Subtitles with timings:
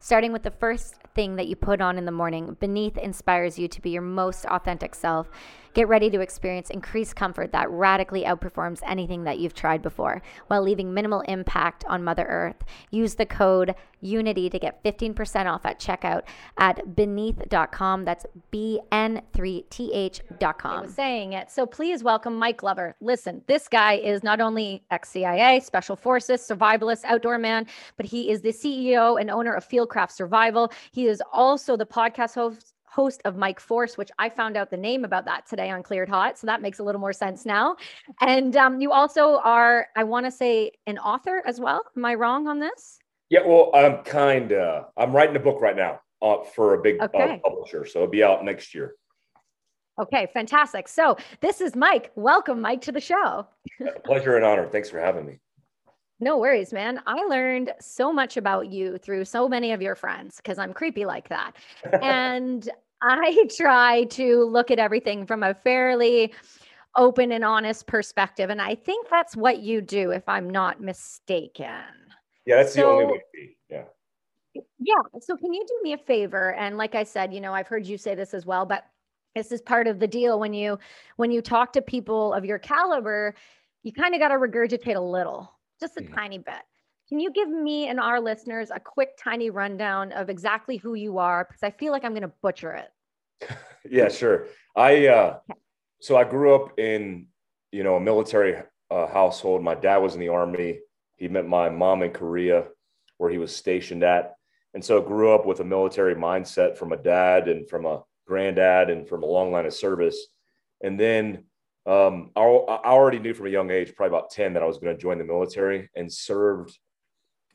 [0.00, 3.68] starting with the first thing that you put on in the morning, Beneath inspires you
[3.68, 5.28] to be your most authentic self.
[5.74, 10.62] Get ready to experience increased comfort that radically outperforms anything that you've tried before while
[10.62, 12.64] leaving minimal impact on Mother Earth.
[12.90, 16.22] Use the code UNITY to get 15% off at checkout
[16.56, 18.04] at beneath.com.
[18.04, 20.78] That's BN3TH.com.
[20.78, 21.50] I was saying it.
[21.50, 22.94] So please welcome Mike Glover.
[23.00, 27.66] Listen, this guy is not only ex CIA, Special Forces, survivalist, outdoor man,
[27.96, 30.72] but he is the CEO and owner of Fieldcraft Survival.
[30.92, 34.76] He is also the podcast host host of Mike Force, which I found out the
[34.76, 36.38] name about that today on Cleared Hot.
[36.38, 37.76] So that makes a little more sense now.
[38.20, 41.82] And um, you also are, I want to say, an author as well.
[41.96, 42.98] Am I wrong on this?
[43.30, 47.00] Yeah, well, I'm kind of, I'm writing a book right now uh, for a big
[47.00, 47.34] uh, okay.
[47.44, 47.84] uh, publisher.
[47.84, 48.94] So it'll be out next year.
[50.00, 50.88] Okay, fantastic.
[50.88, 52.12] So this is Mike.
[52.14, 53.46] Welcome, Mike, to the show.
[54.04, 54.66] Pleasure and honor.
[54.68, 55.40] Thanks for having me.
[56.20, 57.00] No worries, man.
[57.06, 61.04] I learned so much about you through so many of your friends because I'm creepy
[61.04, 61.52] like that.
[62.02, 62.68] and
[63.02, 66.32] I try to look at everything from a fairly
[66.96, 68.50] open and honest perspective.
[68.50, 71.68] And I think that's what you do, if I'm not mistaken.
[72.44, 73.56] Yeah, that's so, the only way to be.
[73.70, 73.84] Yeah.
[74.80, 75.20] Yeah.
[75.20, 76.54] So can you do me a favor?
[76.54, 78.84] And like I said, you know, I've heard you say this as well, but
[79.36, 80.78] this is part of the deal when you
[81.16, 83.34] when you talk to people of your caliber,
[83.82, 86.62] you kind of got to regurgitate a little, just a tiny bit.
[87.08, 91.18] Can you give me and our listeners a quick, tiny rundown of exactly who you
[91.18, 91.44] are?
[91.44, 93.50] Because I feel like I'm going to butcher it.
[93.90, 94.46] yeah, sure.
[94.76, 95.38] I uh,
[96.00, 97.26] so I grew up in
[97.72, 99.62] you know a military uh, household.
[99.62, 100.80] My dad was in the army.
[101.16, 102.66] He met my mom in Korea,
[103.16, 104.34] where he was stationed at,
[104.74, 108.02] and so I grew up with a military mindset from a dad and from a
[108.26, 110.26] granddad and from a long line of service.
[110.82, 111.44] And then
[111.88, 114.76] um, I, I already knew from a young age, probably about ten, that I was
[114.76, 116.78] going to join the military and served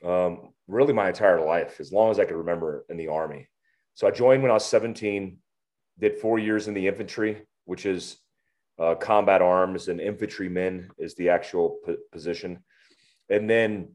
[0.03, 3.47] um, really my entire life, as long as I could remember in the Army.
[3.93, 5.37] So I joined when I was 17,
[5.99, 8.17] did four years in the infantry, which is
[8.79, 12.63] uh, combat arms, and infantrymen is the actual p- position.
[13.29, 13.89] And then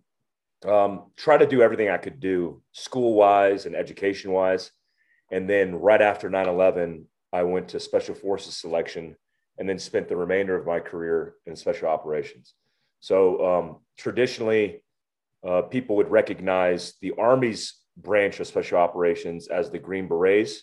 [0.65, 4.71] um, try to do everything I could do school wise and education wise.
[5.33, 9.17] And then right after 9 11, I went to Special Forces selection
[9.59, 12.55] and then spent the remainder of my career in special operations.
[13.01, 14.83] So um, traditionally,
[15.47, 20.63] uh, people would recognize the Army's branch of special operations as the Green Berets,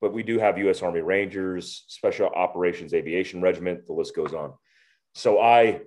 [0.00, 0.82] but we do have U.S.
[0.82, 4.52] Army Rangers, Special Operations Aviation Regiment, the list goes on.
[5.14, 5.82] So I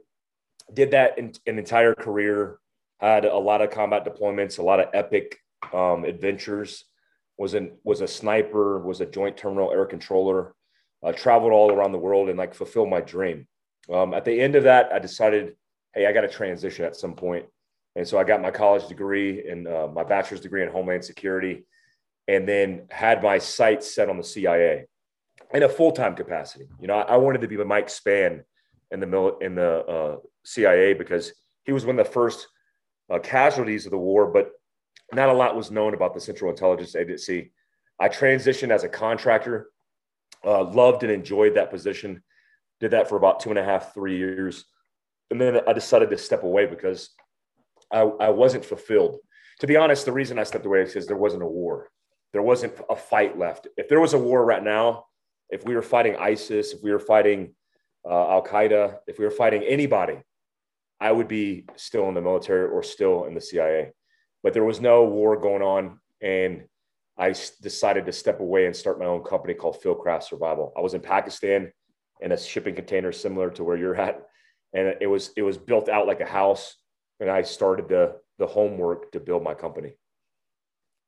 [0.74, 2.60] did that in an entire career,
[3.00, 5.38] had a lot of combat deployments, a lot of epic
[5.74, 6.86] um, adventures,
[7.38, 10.56] was, an, was a sniper, was a joint terminal air controller,
[11.04, 13.48] uh, traveled all around the world and like fulfilled my dream.
[13.92, 15.56] Um, at the end of that, I decided,
[15.94, 17.46] hey, I got to transition at some point
[17.96, 21.66] and so I got my college degree and uh, my bachelor's degree in Homeland Security,
[22.28, 24.86] and then had my sights set on the CIA
[25.54, 26.68] in a full time capacity.
[26.80, 28.44] You know, I, I, wanted to be Mike Spann
[28.92, 31.34] in the mil- in the uh, CIA because
[31.64, 32.48] he was one of the first
[33.10, 34.52] uh, casualties of the war, but
[35.14, 37.54] not a lot was known about the Central Intelligence Agency.
[38.00, 39.70] I transitioned as a contractor,
[40.46, 42.22] uh, loved and enjoyed that position.
[42.80, 44.66] Did that for about two and a half, three years,
[45.32, 47.10] and then I decided to step away because
[47.92, 49.18] I, I wasn't fulfilled.
[49.60, 51.90] To be honest, the reason I stepped away is because there wasn't a war.
[52.34, 53.68] There wasn't a fight left.
[53.78, 55.06] If there was a war right now,
[55.50, 57.56] if we were fighting ISIS, if we were fighting
[58.06, 60.22] uh, Al Qaeda, if we were fighting anybody,
[61.00, 63.94] I would be still in the military or still in the CIA.
[64.44, 66.00] But there was no war going on.
[66.22, 66.66] And
[67.18, 67.30] I
[67.62, 70.74] decided to step away and start my own company called Fieldcraft Survival.
[70.78, 71.72] I was in Pakistan
[72.22, 74.22] in a shipping container similar to where you're at.
[74.74, 76.76] And it was, it was built out like a house
[77.20, 79.94] and I started the the homework to build my company.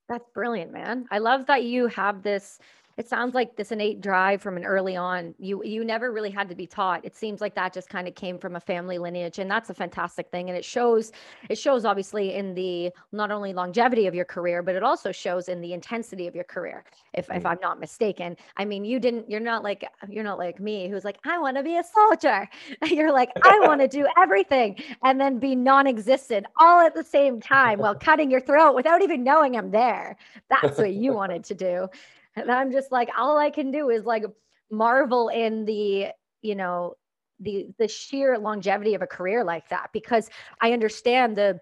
[0.08, 1.06] That's brilliant, man.
[1.12, 2.60] I love that you have this
[2.98, 6.50] it sounds like this innate drive from an early on you you never really had
[6.50, 7.06] to be taught.
[7.06, 9.74] It seems like that just kind of came from a family lineage and that's a
[9.74, 11.12] fantastic thing and it shows
[11.50, 15.48] it shows obviously in the not only longevity of your career but it also shows
[15.48, 16.84] in the intensity of your career
[17.14, 17.38] if, mm-hmm.
[17.38, 18.36] if i'm not mistaken.
[18.58, 21.56] I mean you didn't you're not like you're not like me who's like i want
[21.58, 22.50] to be a soldier.
[22.88, 27.40] You're like i want to do everything and then be non-existent all at the same
[27.40, 30.18] time while cutting your throat without even knowing i'm there.
[30.50, 31.90] That's what you wanted to do
[32.38, 34.24] and I'm just like, all I can do is like
[34.72, 36.08] marvel in the
[36.42, 36.94] you know
[37.40, 40.30] the the sheer longevity of a career like that because
[40.62, 41.60] i understand the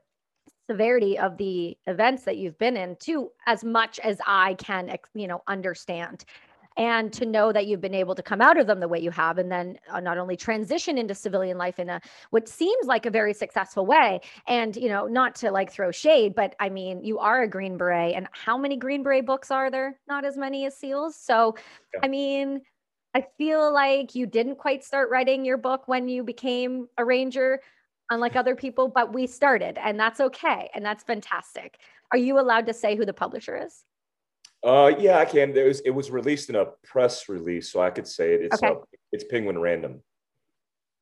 [0.70, 5.28] severity of the events that you've been in too as much as i can you
[5.28, 6.26] know understand
[6.78, 9.12] and to know that you've been able to come out of them the way you
[9.12, 12.02] have and then uh, not only transition into civilian life in a
[12.32, 14.22] what seems like a very successful way.
[14.48, 17.78] And you know not to like throw shade but i mean you are a green
[17.78, 20.00] beret and how many green beret books are there?
[20.08, 21.16] Not as many as seals.
[21.16, 21.56] So
[21.94, 22.02] yeah.
[22.04, 22.62] i mean
[23.14, 27.62] i feel like you didn't quite start writing your book when you became a ranger
[28.10, 31.80] unlike other people but we started and that's okay and that's fantastic.
[32.12, 33.84] Are you allowed to say who the publisher is
[34.66, 35.54] uh, yeah, I can.
[35.54, 38.42] There was it was released in a press release, so I could say it.
[38.42, 38.74] It's okay.
[38.74, 38.80] uh,
[39.12, 40.02] it's Penguin Random.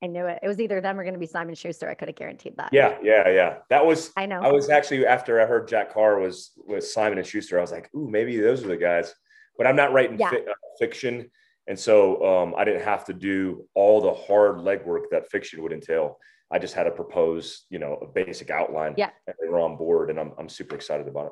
[0.04, 0.39] I knew it.
[0.44, 1.89] It was either them or going to be Simon Schuster.
[1.89, 2.69] I could have guaranteed that.
[2.74, 3.57] Yeah, yeah, yeah.
[3.69, 4.12] That was.
[4.18, 4.42] I know.
[4.42, 7.57] I was actually after I heard Jack Carr was was Simon and Schuster.
[7.57, 9.13] I was like, ooh, maybe those are the guys.
[9.57, 10.30] But I'm not writing yeah.
[10.30, 11.31] fi- uh, fiction,
[11.68, 15.71] and so um, I didn't have to do all the hard legwork that fiction would
[15.71, 16.18] entail.
[16.51, 18.95] I just had to propose, you know, a basic outline.
[18.98, 19.09] Yeah.
[19.25, 21.31] And they were on board, and I'm I'm super excited about it.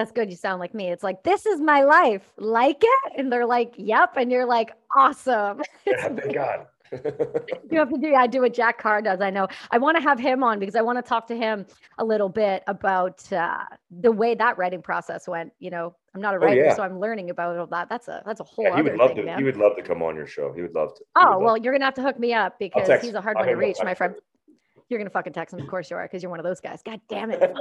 [0.00, 0.30] That's good.
[0.30, 0.88] You sound like me.
[0.88, 2.32] It's like, this is my life.
[2.38, 3.12] Like it?
[3.18, 4.14] And they're like, yep.
[4.16, 5.60] And you're like, awesome.
[5.86, 6.66] Yeah, thank God.
[7.70, 9.20] you have to do I do what Jack Carr does.
[9.20, 9.46] I know.
[9.70, 11.66] I want to have him on because I want to talk to him
[11.98, 15.52] a little bit about uh, the way that writing process went.
[15.58, 16.74] You know, I'm not a oh, writer, oh, yeah.
[16.74, 17.88] so I'm learning about all that.
[17.88, 18.64] That's a that's a whole.
[18.64, 19.24] Yeah, he would love thing, to.
[19.24, 19.38] Man.
[19.38, 20.52] He would love to come on your show.
[20.52, 21.04] He would love to.
[21.16, 23.54] Oh well, you're gonna have to hook me up because he's a hard I'll one
[23.54, 24.14] to reach, my friend.
[24.88, 26.80] You're gonna fucking text him, of course you are, because you're one of those guys.
[26.84, 27.56] God damn it,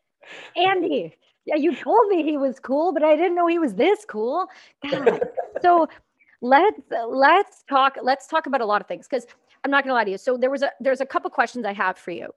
[0.56, 4.04] Andy yeah, you told me he was cool, but I didn't know he was this
[4.04, 4.46] cool.
[4.88, 5.20] God.
[5.60, 5.88] so
[6.40, 9.26] let's let's talk let's talk about a lot of things because
[9.64, 10.18] I'm not gonna lie to you.
[10.18, 12.28] So there was a there's a couple questions I have for you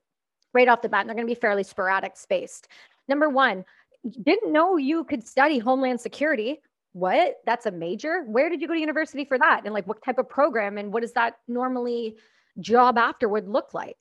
[0.53, 2.67] right off the bat, and they're gonna be fairly sporadic spaced.
[3.07, 3.65] Number one,
[4.23, 6.61] didn't know you could study homeland security.
[6.93, 7.37] What?
[7.45, 8.23] That's a major.
[8.23, 9.61] Where did you go to university for that?
[9.65, 12.15] And like what type of program and what does that normally
[12.59, 13.97] job afterward look like?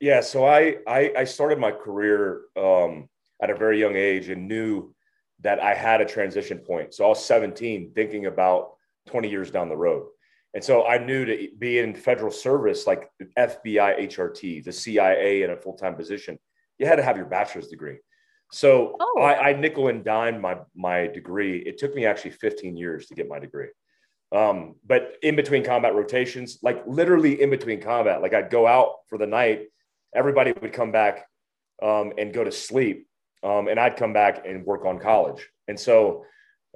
[0.00, 3.09] Yeah, so I I, I started my career um,
[3.42, 4.94] at a very young age and knew
[5.40, 6.94] that I had a transition point.
[6.94, 8.72] So I was 17 thinking about
[9.08, 10.06] 20 years down the road.
[10.52, 13.08] And so I knew to be in federal service, like
[13.38, 16.38] FBI, HRT, the CIA in a full time position,
[16.78, 17.98] you had to have your bachelor's degree.
[18.52, 19.20] So oh.
[19.20, 21.58] I, I, nickel and dime my, my degree.
[21.58, 23.68] It took me actually 15 years to get my degree.
[24.32, 28.94] Um, but in between combat rotations, like literally in between combat, like I'd go out
[29.08, 29.66] for the night,
[30.14, 31.26] everybody would come back
[31.80, 33.06] um, and go to sleep
[33.42, 35.48] um, and I'd come back and work on college.
[35.68, 36.24] And so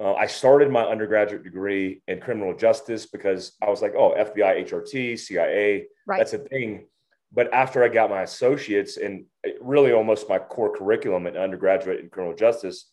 [0.00, 4.69] uh, I started my undergraduate degree in criminal justice because I was like, oh, FBI,
[4.69, 6.19] HRT, CIA, right.
[6.19, 6.87] that's a thing.
[7.32, 9.26] But after I got my associates and
[9.61, 12.90] really almost my core curriculum in undergraduate in criminal justice,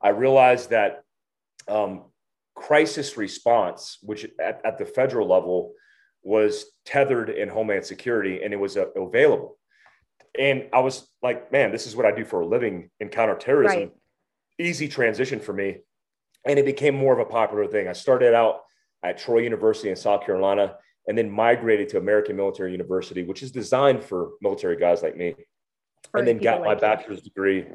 [0.00, 1.04] I realized that
[1.68, 2.04] um,
[2.54, 5.72] crisis response, which at, at, the federal level
[6.22, 9.58] was tethered in Homeland Security and it was uh, available.
[10.38, 13.80] And I was like, man, this is what I do for a living in counterterrorism.
[13.80, 13.92] Right.
[14.58, 15.78] Easy transition for me.
[16.46, 17.88] And it became more of a popular thing.
[17.88, 18.60] I started out
[19.02, 20.76] at Troy University in South Carolina
[21.06, 25.34] and then migrated to American Military University, which is designed for military guys like me.
[26.10, 27.66] For and then got like my bachelor's degree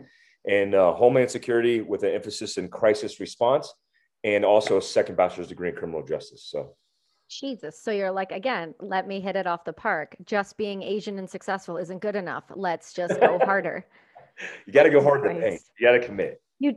[0.45, 3.73] in uh, Homeland Security with an emphasis in crisis response
[4.23, 6.45] and also a second bachelor's degree in criminal justice.
[6.49, 6.75] So
[7.27, 7.79] Jesus.
[7.79, 10.15] So you're like, again, let me hit it off the park.
[10.25, 12.45] Just being Asian and successful isn't good enough.
[12.55, 13.85] Let's just go harder.
[14.65, 15.61] you got to go hard in the paint.
[15.79, 16.41] You got to commit.
[16.59, 16.75] You.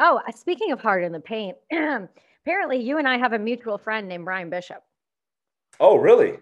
[0.00, 3.78] Oh, uh, speaking of hard in the paint, apparently you and I have a mutual
[3.78, 4.82] friend named Brian Bishop.
[5.80, 6.38] Oh, really?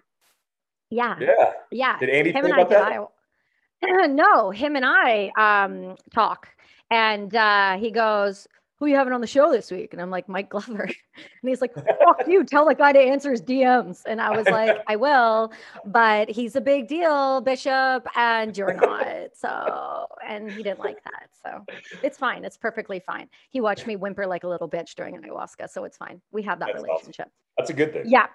[0.89, 1.15] Yeah.
[1.19, 1.51] Yeah.
[1.71, 1.99] Yeah.
[1.99, 2.99] Did Andy him and about I,
[3.81, 4.09] that?
[4.09, 6.49] no, him and I um, talk,
[6.89, 8.47] and uh, he goes,
[8.77, 9.93] who you having on the show this week?
[9.93, 10.89] And I'm like, Mike Glover.
[11.41, 14.01] And he's like, fuck you, tell the guy to answer his DMs.
[14.05, 15.53] And I was like, I will,
[15.85, 19.29] but he's a big deal, Bishop, and you're not.
[19.33, 21.29] So, and he didn't like that.
[21.41, 21.63] So
[22.03, 22.43] it's fine.
[22.43, 23.29] It's perfectly fine.
[23.49, 25.69] He watched me whimper like a little bitch during ayahuasca.
[25.69, 26.21] So it's fine.
[26.31, 27.27] We have that That's relationship.
[27.27, 27.31] Awesome.
[27.57, 28.03] That's a good thing.
[28.07, 28.25] Yeah.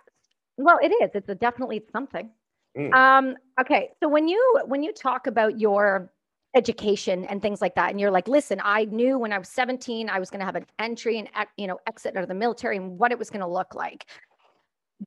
[0.56, 1.10] Well, it is.
[1.14, 2.30] It's a definitely something.
[2.78, 2.94] Mm.
[2.94, 3.90] Um, okay.
[4.00, 6.10] So when you when you talk about your
[6.54, 7.90] education and things like that.
[7.90, 10.56] And you're like listen i knew when i was 17 i was going to have
[10.56, 13.40] an entry and you know exit out of the military and what it was going
[13.40, 14.06] to look like.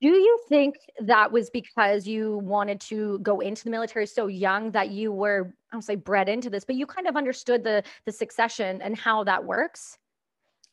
[0.00, 4.70] Do you think that was because you wanted to go into the military so young
[4.72, 7.82] that you were i don't say bred into this but you kind of understood the
[8.06, 9.98] the succession and how that works?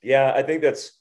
[0.01, 0.93] Yeah i think that's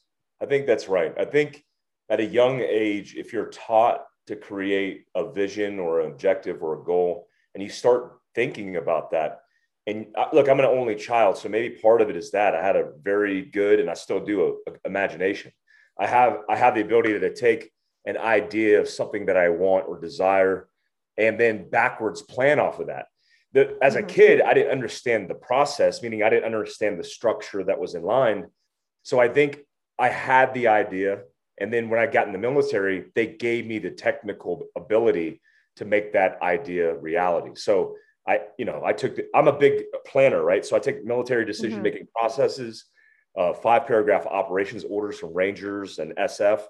[0.42, 1.14] i think that's right.
[1.16, 1.64] I think
[2.08, 6.80] at a young age if you're taught to create a vision or an objective or
[6.80, 9.42] a goal and you start thinking about that
[9.86, 12.62] and uh, look, I'm an only child, so maybe part of it is that I
[12.62, 15.52] had a very good, and I still do, a, a imagination.
[15.98, 17.70] I have I have the ability to take
[18.06, 20.68] an idea of something that I want or desire,
[21.16, 23.06] and then backwards plan off of that.
[23.52, 24.08] The, as a mm-hmm.
[24.08, 28.02] kid, I didn't understand the process, meaning I didn't understand the structure that was in
[28.02, 28.46] line.
[29.02, 29.60] So I think
[29.98, 31.22] I had the idea.
[31.58, 35.40] And then when I got in the military, they gave me the technical ability
[35.76, 37.50] to make that idea reality.
[37.54, 37.96] So
[38.30, 40.64] I, you know, I took, the, I'm a big planner, right?
[40.64, 42.18] So I take military decision making mm-hmm.
[42.18, 42.84] processes,
[43.36, 46.62] uh, five paragraph operations orders from Rangers and SF.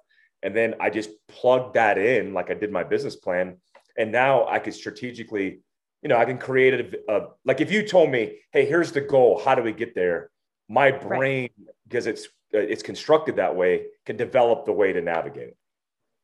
[0.42, 3.58] And then I just plugged that in like I did my business plan.
[3.98, 5.60] And now I could strategically,
[6.02, 9.02] you know, I can create a, a like if you told me, hey, here's the
[9.02, 10.30] goal, how do we get there?
[10.66, 11.74] My brain, right.
[11.86, 15.56] because it's uh, it's constructed that way, can develop the way to navigate it.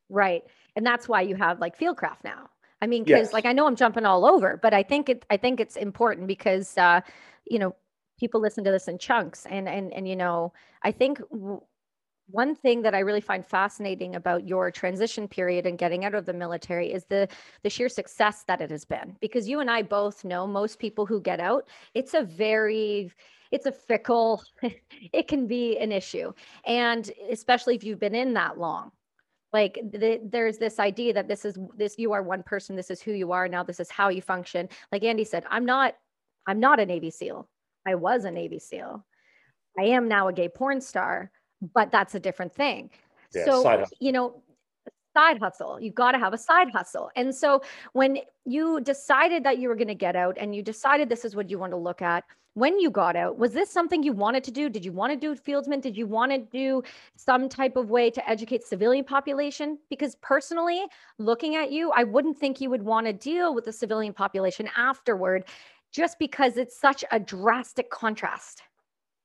[0.08, 0.44] Right.
[0.76, 2.48] And that's why you have like Fieldcraft now.
[2.82, 3.32] I mean, because yes.
[3.32, 6.26] like I know I'm jumping all over, but I think it I think it's important
[6.26, 7.00] because uh,
[7.46, 7.74] you know,
[8.18, 10.52] people listen to this in chunks and and and you know,
[10.82, 11.62] I think w-
[12.28, 16.26] one thing that I really find fascinating about your transition period and getting out of
[16.26, 17.28] the military is the
[17.62, 19.16] the sheer success that it has been.
[19.20, 23.10] Because you and I both know most people who get out, it's a very
[23.52, 24.42] it's a fickle
[25.12, 26.32] it can be an issue
[26.66, 28.90] and especially if you've been in that long
[29.56, 33.00] like the, there's this idea that this is this you are one person this is
[33.00, 34.68] who you are now this is how you function.
[34.92, 35.94] Like andy said i'm not
[36.46, 37.48] i'm not a navy seal.
[37.90, 39.06] I was a navy seal.
[39.78, 41.30] I am now a gay porn star
[41.74, 42.90] but that's a different thing.
[43.34, 44.42] Yeah, so you know
[45.16, 45.80] side hustle.
[45.80, 47.10] You've got to have a side hustle.
[47.16, 47.62] And so
[47.94, 51.34] when you decided that you were going to get out and you decided this is
[51.34, 52.24] what you want to look at
[52.56, 54.70] when you got out was this something you wanted to do?
[54.70, 56.82] Did you want to do fieldsman did you want to do
[57.14, 59.78] some type of way to educate civilian population?
[59.90, 60.82] Because personally
[61.18, 64.68] looking at you i wouldn't think you would want to deal with the civilian population
[64.76, 65.44] afterward
[65.92, 68.62] just because it's such a drastic contrast.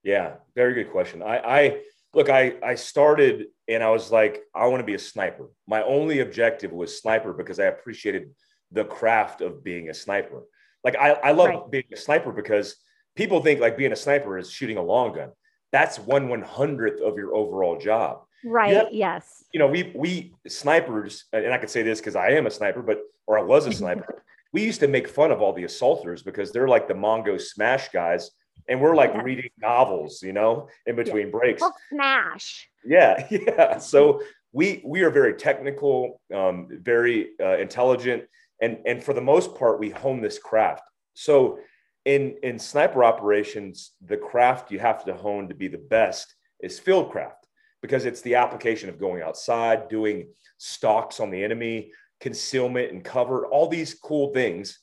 [0.03, 1.23] Yeah very good question.
[1.23, 1.81] I i
[2.13, 5.47] look i i started and i was like i want to be a sniper.
[5.67, 8.31] My only objective was sniper because i appreciated
[8.73, 10.43] the craft of being a sniper.
[10.83, 11.71] Like i i love right.
[11.71, 12.75] being a sniper because
[13.15, 15.29] people think like being a sniper is shooting a long gun.
[15.71, 18.23] That's one one hundredth of your overall job.
[18.43, 18.75] Right.
[18.75, 19.43] Have, yes.
[19.53, 22.81] You know, we we snipers, and I could say this because I am a sniper,
[22.81, 24.23] but or I was a sniper.
[24.53, 27.89] we used to make fun of all the assaulters because they're like the Mongo smash
[27.89, 28.31] guys,
[28.67, 29.21] and we're like yeah.
[29.21, 31.31] reading novels, you know, in between yeah.
[31.31, 31.61] breaks.
[31.61, 32.69] Well, smash.
[32.83, 33.77] Yeah, yeah.
[33.77, 38.23] So we we are very technical, um, very uh, intelligent,
[38.61, 40.83] and and for the most part, we hone this craft.
[41.13, 41.59] So
[42.05, 46.79] in in sniper operations the craft you have to hone to be the best is
[46.79, 47.47] field craft
[47.81, 50.27] because it's the application of going outside doing
[50.57, 54.79] stalks on the enemy concealment and cover all these cool things.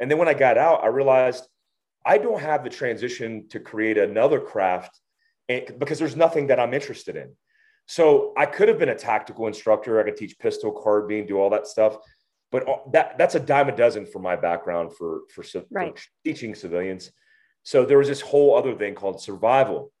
[0.00, 1.46] And then when i got out i realized
[2.04, 4.98] i don't have the transition to create another craft
[5.48, 7.34] eh, because there's nothing that i'm interested in.
[7.86, 10.00] So i could have been a tactical instructor.
[10.00, 11.96] I could teach pistol carbine do all that stuff
[12.50, 15.98] but that that's a dime a dozen for my background for for, right.
[15.98, 17.12] for teaching civilians.
[17.62, 19.92] So there was this whole other thing called survival.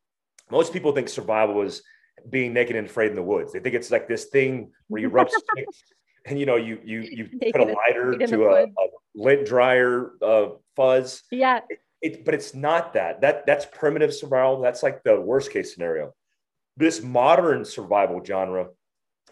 [0.50, 1.82] Most people think survival is
[2.28, 3.52] being naked and afraid in the woods.
[3.52, 5.82] They think it's like this thing where you rub sticks
[6.26, 8.66] and you know you you you put a lighter to a, a,
[9.14, 11.22] lint dryer uh, fuzz.
[11.30, 11.60] Yeah.
[11.68, 13.20] It, it, but it's not that.
[13.20, 14.60] That that's primitive survival.
[14.60, 16.14] That's like the worst case scenario.
[16.76, 18.68] This modern survival genre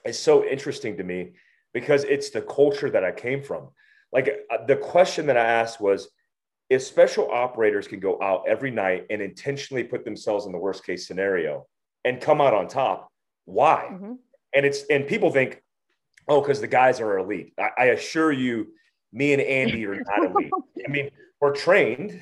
[0.04, 1.32] is so interesting to me
[1.78, 3.68] because it's the culture that I came from.
[4.12, 6.08] Like uh, the question that I asked was
[6.68, 10.84] if special operators can go out every night and intentionally put themselves in the worst
[10.84, 11.66] case scenario
[12.04, 13.12] and come out on top,
[13.44, 13.90] why?
[13.92, 14.14] Mm-hmm.
[14.54, 15.62] And it's and people think,
[16.26, 17.52] oh, because the guys are elite.
[17.58, 18.72] I, I, assure you,
[19.12, 20.50] me and Andy are not elite.
[20.84, 22.20] I mean, we're trained,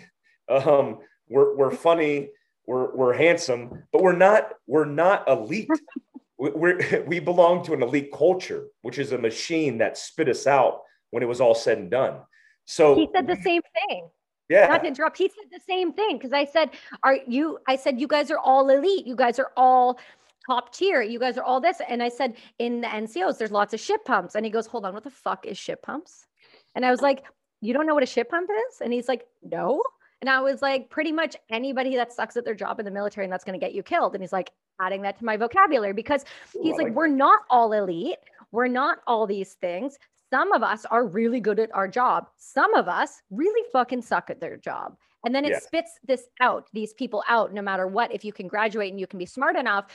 [0.50, 0.98] um,
[1.28, 2.28] we're we're funny,
[2.66, 5.70] we're we're handsome, but we're not we're not elite
[6.38, 6.74] we
[7.06, 11.22] we belong to an elite culture, which is a machine that spit us out when
[11.22, 12.20] it was all said and done.
[12.64, 14.08] So he said the same thing.
[14.48, 14.68] Yeah.
[14.68, 15.18] Not to interrupt.
[15.18, 16.70] He said the same thing because I said,
[17.02, 17.58] Are you?
[17.66, 19.06] I said, You guys are all elite.
[19.06, 19.98] You guys are all
[20.46, 21.02] top tier.
[21.02, 21.80] You guys are all this.
[21.88, 24.34] And I said, In the NCOs, there's lots of ship pumps.
[24.34, 26.26] And he goes, Hold on, what the fuck is ship pumps?
[26.74, 27.24] And I was like,
[27.60, 28.80] You don't know what a ship pump is?
[28.80, 29.82] And he's like, No.
[30.20, 33.26] And I was like, pretty much anybody that sucks at their job in the military
[33.26, 34.14] and that's going to get you killed.
[34.14, 37.40] And he's like, adding that to my vocabulary because he's Ooh, like, like we're not
[37.50, 38.18] all elite.
[38.52, 39.98] We're not all these things.
[40.30, 42.28] Some of us are really good at our job.
[42.36, 44.96] Some of us really fucking suck at their job.
[45.24, 45.60] And then it yeah.
[45.60, 48.12] spits this out, these people out, no matter what.
[48.12, 49.86] If you can graduate and you can be smart enough,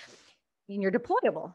[0.67, 1.53] you're deployable.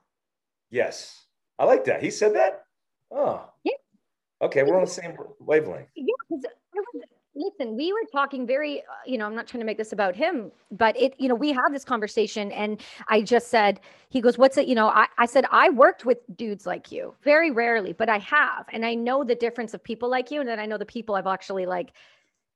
[0.71, 1.27] Yes.
[1.59, 2.03] I like that.
[2.03, 2.65] He said that?
[3.11, 3.49] Oh.
[3.65, 3.73] Yeah.
[4.43, 5.89] Okay, we're on the same wavelength.
[5.95, 6.39] Yeah,
[7.37, 10.17] listen we were talking very uh, you know i'm not trying to make this about
[10.17, 14.39] him but it you know we had this conversation and i just said he goes
[14.39, 17.93] what's it you know I, I said i worked with dudes like you very rarely
[17.93, 20.67] but i have and i know the difference of people like you and then i
[20.67, 21.93] know the people i've actually like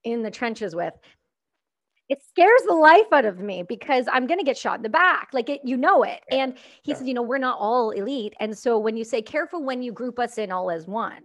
[0.04, 0.94] in the trenches with
[2.08, 4.88] it scares the life out of me because I'm going to get shot in the
[4.88, 5.28] back.
[5.32, 6.20] Like it, you know it.
[6.28, 6.96] And he yeah.
[6.96, 8.34] said, you know, we're not all elite.
[8.40, 11.22] And so when you say careful when you group us in all as one,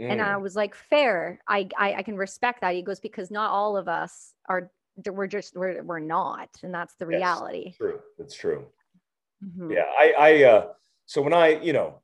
[0.00, 0.12] Mm.
[0.12, 1.40] And I was like, fair.
[1.48, 2.74] I, I, I can respect that.
[2.74, 4.70] He goes because not all of us are.
[5.06, 7.64] We're just we're we're not, and that's the reality.
[7.66, 8.00] Yes, true.
[8.18, 8.66] It's true.
[9.44, 9.72] Mm-hmm.
[9.72, 9.84] Yeah.
[9.98, 10.66] I I uh.
[11.04, 12.00] So when I you know,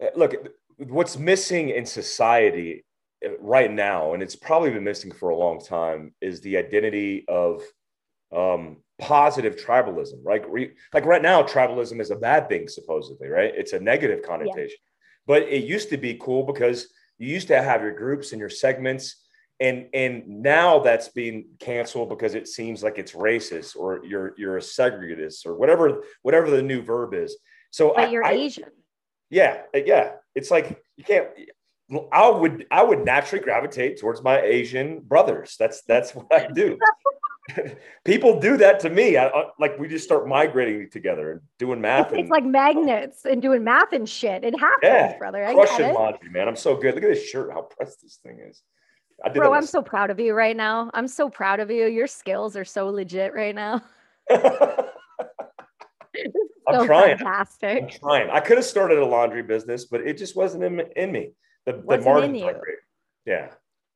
[0.00, 0.34] eh, look,
[0.78, 2.86] what's missing in society
[3.22, 7.26] eh, right now, and it's probably been missing for a long time, is the identity
[7.28, 7.62] of
[8.34, 10.20] um, positive tribalism.
[10.22, 10.42] Right?
[10.94, 13.28] Like right now, tribalism is a bad thing, supposedly.
[13.28, 13.52] Right?
[13.54, 14.78] It's a negative connotation.
[15.30, 18.48] But it used to be cool because you used to have your groups and your
[18.48, 19.14] segments.
[19.60, 24.56] And and now that's being canceled because it seems like it's racist or you're you're
[24.56, 27.36] a segregatist or whatever whatever the new verb is.
[27.70, 28.72] So but I, you're I, asian.
[29.30, 30.14] Yeah yeah.
[30.34, 31.28] It's like you can't
[32.10, 35.54] i would i would naturally gravitate towards my asian brothers.
[35.60, 36.76] That's that's what i do
[38.04, 39.16] people do that to me.
[39.16, 42.06] I, like we just start migrating together and doing math.
[42.06, 44.44] It's, and, it's like magnets and doing math and shit.
[44.44, 45.44] It happens, yeah, brother.
[45.44, 46.48] I crushing laundry, man.
[46.48, 46.94] I'm so good.
[46.94, 47.52] Look at this shirt.
[47.52, 48.62] How pressed this thing is.
[49.24, 50.90] I did Bro, I'm so proud of you right now.
[50.94, 51.86] I'm so proud of you.
[51.86, 53.82] Your skills are so legit right now.
[56.68, 57.18] I'm trying.
[57.18, 57.82] Fantastic.
[57.82, 58.30] I'm trying.
[58.30, 61.32] I could have started a laundry business, but it just wasn't in, in me.
[61.66, 62.78] The, the margins are great.
[63.26, 63.50] Yeah,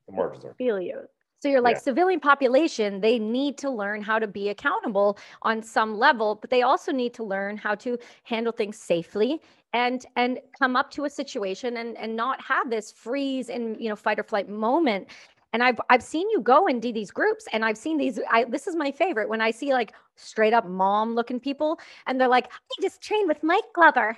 [0.06, 0.54] the margins are.
[0.54, 1.00] Feel you.
[1.44, 1.82] So you're like yeah.
[1.82, 6.62] civilian population, they need to learn how to be accountable on some level, but they
[6.62, 9.42] also need to learn how to handle things safely
[9.74, 13.90] and and come up to a situation and and not have this freeze and you
[13.90, 15.08] know fight or flight moment.
[15.52, 18.18] And I've I've seen you go and do these groups, and I've seen these.
[18.30, 22.18] I, this is my favorite when I see like straight up mom looking people, and
[22.18, 24.16] they're like, "I just trained with Mike Glover,"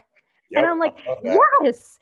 [0.48, 1.98] yep, and I'm like, "Yes,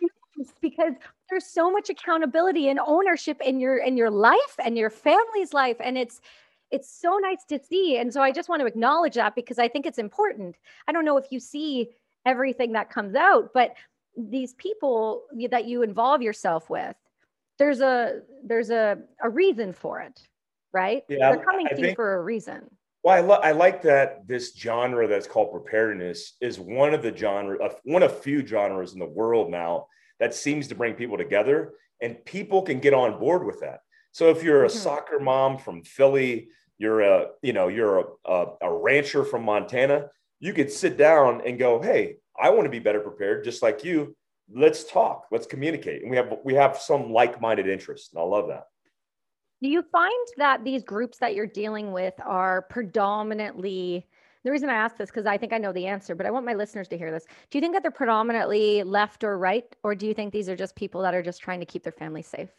[0.60, 0.92] because
[1.28, 5.76] there's so much accountability and ownership in your in your life and your family's life
[5.80, 6.20] and it's
[6.70, 9.68] it's so nice to see and so i just want to acknowledge that because i
[9.68, 10.56] think it's important.
[10.88, 11.90] I don't know if you see
[12.24, 13.74] everything that comes out but
[14.16, 16.96] these people that you involve yourself with
[17.58, 20.20] there's a there's a, a reason for it
[20.72, 21.04] right?
[21.08, 22.70] Yeah, they're coming I to think, you for a reason.
[23.02, 27.16] Well I, lo- I like that this genre that's called preparedness is one of the
[27.16, 29.86] genre uh, one of few genres in the world now
[30.20, 33.80] that seems to bring people together and people can get on board with that.
[34.12, 34.78] So if you're a mm-hmm.
[34.78, 36.48] soccer mom from Philly,
[36.78, 40.08] you're a, you know, you're a, a, a rancher from Montana,
[40.40, 43.84] you could sit down and go, Hey, I want to be better prepared, just like
[43.84, 44.16] you.
[44.52, 45.26] Let's talk.
[45.32, 46.02] Let's communicate.
[46.02, 48.12] And we have we have some like-minded interests.
[48.12, 48.64] And I love that.
[49.62, 54.06] Do you find that these groups that you're dealing with are predominantly
[54.46, 56.46] the reason I ask this because I think I know the answer, but I want
[56.46, 57.24] my listeners to hear this.
[57.50, 60.54] Do you think that they're predominantly left or right, or do you think these are
[60.54, 62.50] just people that are just trying to keep their family safe?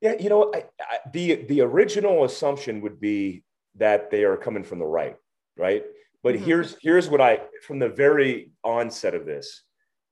[0.00, 3.42] Yeah, you know, I, I, the the original assumption would be
[3.74, 5.16] that they are coming from the right,
[5.56, 5.82] right?
[6.22, 6.44] But mm-hmm.
[6.44, 9.64] here's here's what I from the very onset of this,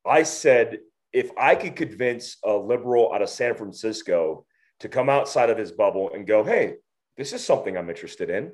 [0.05, 0.81] I said
[1.13, 4.47] if I could convince a liberal out of San Francisco
[4.81, 6.75] to come outside of his bubble and go, hey,
[7.17, 8.51] this is something I'm interested in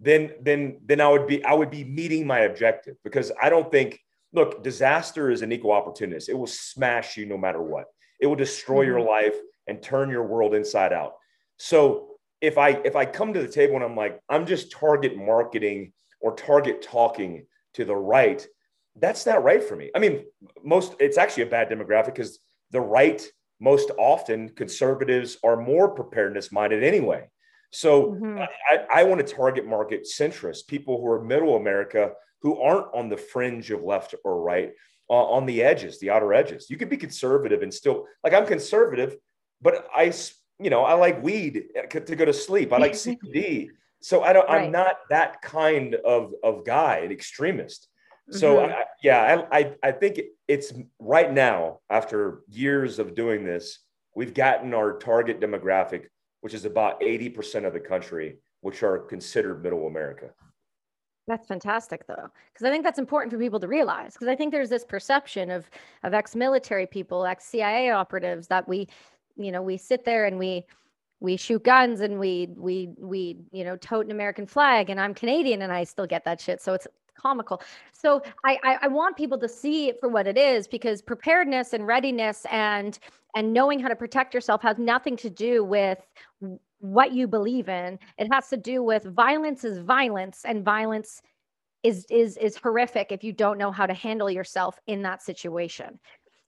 [0.00, 3.70] then then then I would be I would be meeting my objective because I don't
[3.70, 4.00] think
[4.32, 6.28] look disaster is an equal opportunist.
[6.28, 7.86] It will smash you no matter what.
[8.20, 8.90] It will destroy mm-hmm.
[8.90, 9.34] your life
[9.66, 11.14] and turn your world inside out.
[11.58, 15.16] So if I if I come to the table and I'm like I'm just target
[15.16, 18.46] marketing or target talking to the right,
[18.96, 19.90] that's not right for me.
[19.94, 20.24] I mean,
[20.62, 22.38] most it's actually a bad demographic because
[22.70, 23.24] the right
[23.60, 27.28] most often conservatives are more preparedness minded anyway.
[27.74, 28.38] So mm-hmm.
[28.38, 33.08] I, I want to target market centrists, people who are middle America who aren't on
[33.08, 34.72] the fringe of left or right,
[35.10, 36.70] uh, on the edges, the outer edges.
[36.70, 39.16] You could be conservative and still like I'm conservative,
[39.60, 40.12] but I,
[40.60, 42.72] you know, I like weed to go to sleep.
[42.72, 43.70] I like CBD.
[44.00, 44.66] So I don't, right.
[44.66, 47.88] I'm not that kind of, of guy, an extremist.
[48.30, 48.72] So mm-hmm.
[48.72, 53.80] I, yeah, I, I, I think it's right now after years of doing this,
[54.14, 56.04] we've gotten our target demographic
[56.44, 60.28] which is about 80% of the country, which are considered middle America.
[61.26, 64.12] That's fantastic, though, because I think that's important for people to realize.
[64.12, 65.70] Because I think there's this perception of
[66.02, 68.88] of ex-military people, ex-CIA operatives that we,
[69.36, 70.66] you know, we sit there and we
[71.18, 75.14] we shoot guns and we we we you know tote an American flag and I'm
[75.14, 76.60] Canadian and I still get that shit.
[76.60, 77.62] So it's comical.
[77.92, 81.72] So I, I, I want people to see it for what it is because preparedness
[81.72, 82.98] and readiness and
[83.36, 85.98] and knowing how to protect yourself has nothing to do with
[86.78, 87.98] what you believe in.
[88.18, 91.22] It has to do with violence is violence and violence
[91.82, 95.98] is is is horrific if you don't know how to handle yourself in that situation.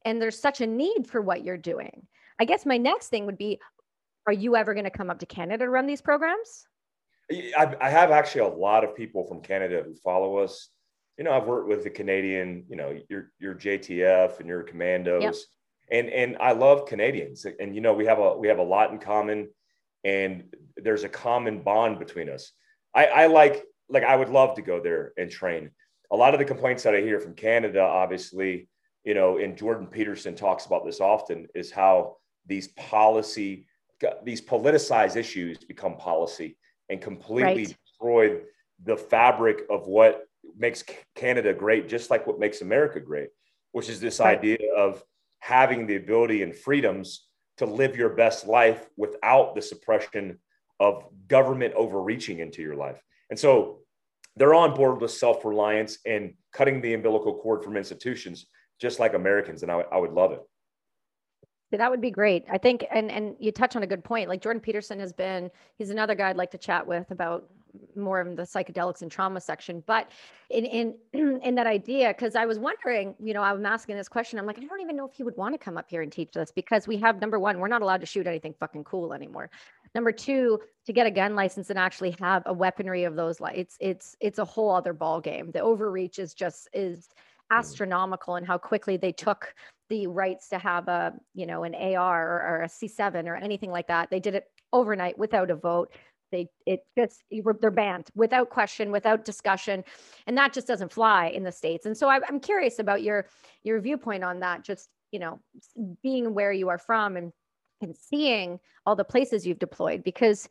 [0.04, 2.06] And there's such a need for what you're doing.
[2.38, 3.58] I guess my next thing would be
[4.26, 6.66] are you ever going to come up to Canada to run these programs?
[7.30, 10.68] I, I, have actually a lot of people from Canada who follow us.
[11.18, 15.22] You know, I've worked with the Canadian, you know, your your JTF and your commandos,
[15.22, 15.34] yep.
[15.90, 17.46] and and I love Canadians.
[17.58, 19.48] And you know, we have a we have a lot in common,
[20.04, 20.44] and
[20.76, 22.52] there's a common bond between us.
[22.94, 25.70] I, I like like I would love to go there and train.
[26.12, 28.68] A lot of the complaints that I hear from Canada, obviously,
[29.02, 33.66] you know, and Jordan Peterson talks about this often, is how these policy
[34.22, 37.76] these politicized issues become policy and completely right.
[37.84, 38.40] destroy
[38.84, 43.28] the fabric of what makes Canada great, just like what makes America great,
[43.72, 44.38] which is this right.
[44.38, 45.02] idea of
[45.40, 47.26] having the ability and freedoms
[47.58, 50.38] to live your best life without the suppression
[50.78, 53.00] of government overreaching into your life.
[53.30, 53.80] And so
[54.36, 58.46] they're on board with self reliance and cutting the umbilical cord from institutions,
[58.80, 59.62] just like Americans.
[59.62, 60.40] And I, I would love it.
[61.76, 62.44] That would be great.
[62.50, 64.28] I think, and and you touch on a good point.
[64.28, 67.48] Like Jordan Peterson has been, he's another guy I'd like to chat with about
[67.94, 69.82] more of the psychedelics and trauma section.
[69.86, 70.10] But
[70.50, 70.94] in in
[71.42, 74.38] in that idea, because I was wondering, you know, I'm asking this question.
[74.38, 76.10] I'm like, I don't even know if he would want to come up here and
[76.12, 79.12] teach this because we have number one, we're not allowed to shoot anything fucking cool
[79.12, 79.50] anymore.
[79.94, 83.56] Number two, to get a gun license and actually have a weaponry of those, like
[83.56, 85.50] it's it's it's a whole other ball game.
[85.52, 87.08] The overreach is just is
[87.52, 87.58] mm.
[87.58, 89.54] astronomical and how quickly they took
[89.88, 93.70] the rights to have a you know an AR or, or a C7 or anything
[93.70, 94.10] like that.
[94.10, 95.92] They did it overnight without a vote.
[96.32, 99.84] They it just they're banned without question, without discussion,
[100.26, 101.86] and that just doesn't fly in the states.
[101.86, 103.26] And so I, I'm curious about your
[103.62, 104.64] your viewpoint on that.
[104.64, 105.40] Just you know,
[106.02, 107.32] being where you are from and
[107.80, 110.48] and seeing all the places you've deployed because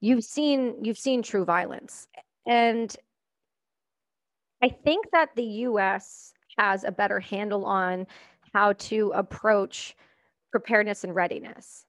[0.00, 2.08] you've seen you've seen true violence
[2.46, 2.96] and
[4.62, 8.06] i think that the us has a better handle on
[8.54, 9.96] how to approach
[10.52, 11.84] preparedness and readiness.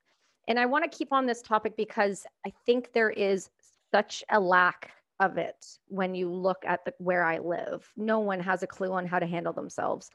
[0.48, 3.50] And I want to keep on this topic because I think there is
[3.94, 7.88] such a lack of it when you look at the where I live.
[7.96, 10.10] No one has a clue on how to handle themselves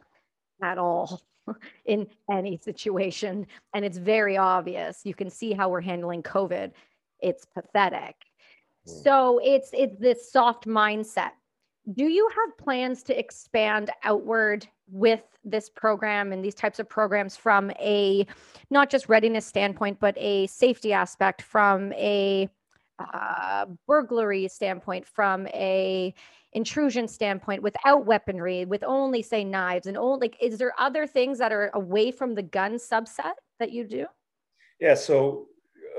[0.63, 1.23] at all
[1.87, 5.01] in any situation and it's very obvious.
[5.05, 6.73] You can see how we're handling COVID.
[7.21, 8.17] It's pathetic.
[8.87, 9.03] Mm.
[9.03, 11.31] So it's it's this soft mindset.
[11.95, 17.37] Do you have plans to expand outward with this program and these types of programs
[17.37, 18.27] from a
[18.71, 22.49] not just readiness standpoint, but a safety aspect, from a
[22.99, 26.15] uh, burglary standpoint, from a
[26.53, 31.39] intrusion standpoint, without weaponry, with only say knives and only like, is there other things
[31.39, 34.07] that are away from the gun subset that you do?
[34.81, 34.95] Yeah.
[34.95, 35.47] So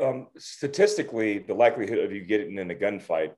[0.01, 3.33] um, statistically, the likelihood of you getting in a gunfight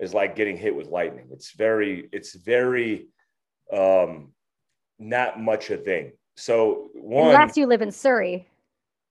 [0.00, 1.28] is like getting hit with lightning.
[1.32, 3.08] It's very, it's very
[3.72, 4.32] um,
[4.98, 6.12] not much a thing.
[6.36, 8.48] So one, unless you live in Surrey.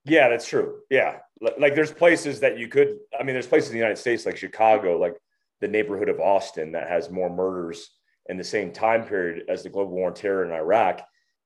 [0.06, 0.80] Yeah, that's true.
[0.89, 1.17] Yeah,
[1.60, 2.97] like there's places that you could.
[3.17, 5.15] I mean, there's places in the United States like Chicago, like
[5.62, 7.91] the neighborhood of Austin, that has more murders
[8.28, 11.02] in the same time period as the global war on terror in Iraq,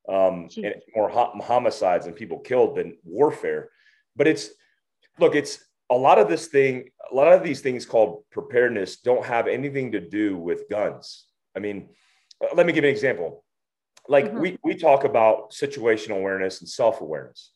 [0.08, 3.70] um, and more homicides and people killed than warfare.
[4.16, 4.50] But it's
[5.20, 6.90] look, it's a lot of this thing.
[7.14, 11.28] A lot of these things called preparedness don't have anything to do with guns.
[11.56, 11.90] I mean,
[12.56, 13.44] let me give an example.
[14.08, 14.40] Like mm-hmm.
[14.40, 17.52] we we talk about situational awareness and self-awareness.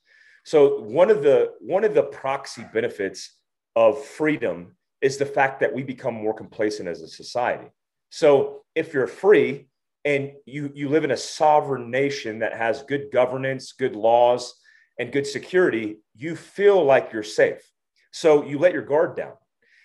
[0.46, 3.34] So one of the one of the proxy benefits
[3.76, 7.68] of freedom is the fact that we become more complacent as a society.
[8.12, 9.70] So if you're free
[10.06, 14.54] and you you live in a sovereign nation that has good governance good laws
[15.00, 17.64] and good security you feel like you're safe.
[18.12, 19.34] So you let your guard down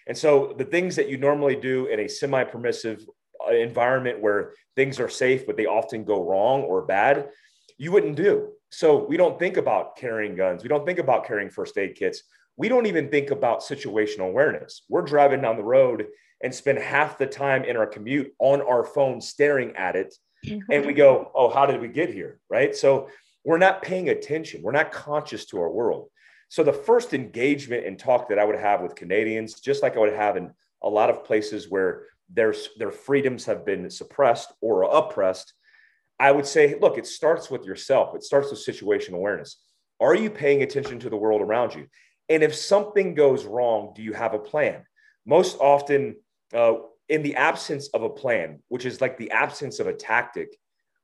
[0.06, 3.06] and so the things that you normally do in a semi-permissive
[3.46, 7.28] uh, environment where things are safe, but they often go wrong or bad,
[7.78, 8.52] you wouldn't do.
[8.70, 10.62] So we don't think about carrying guns.
[10.62, 12.22] We don't think about carrying first aid kits.
[12.56, 14.82] We don't even think about situational awareness.
[14.88, 16.06] We're driving down the road
[16.42, 20.14] and spend half the time in our commute on our phone staring at it.
[20.46, 20.72] Mm-hmm.
[20.72, 22.40] And we go, oh, how did we get here?
[22.50, 22.74] Right.
[22.74, 23.08] So
[23.44, 24.62] we're not paying attention.
[24.62, 26.08] We're not conscious to our world.
[26.52, 30.00] So the first engagement and talk that I would have with Canadians, just like I
[30.00, 30.50] would have in
[30.82, 35.54] a lot of places where their, their freedoms have been suppressed or oppressed,
[36.20, 38.14] I would say, look, it starts with yourself.
[38.14, 39.62] It starts with situational awareness.
[39.98, 41.86] Are you paying attention to the world around you?
[42.28, 44.84] And if something goes wrong, do you have a plan?
[45.24, 46.16] Most often,
[46.52, 46.74] uh,
[47.08, 50.54] in the absence of a plan, which is like the absence of a tactic,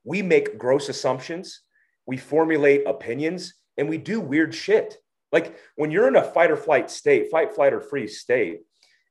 [0.04, 1.62] we make gross assumptions,
[2.04, 4.98] we formulate opinions, and we do weird shit.
[5.32, 8.60] Like when you're in a fight or flight state, fight, flight, or freeze state,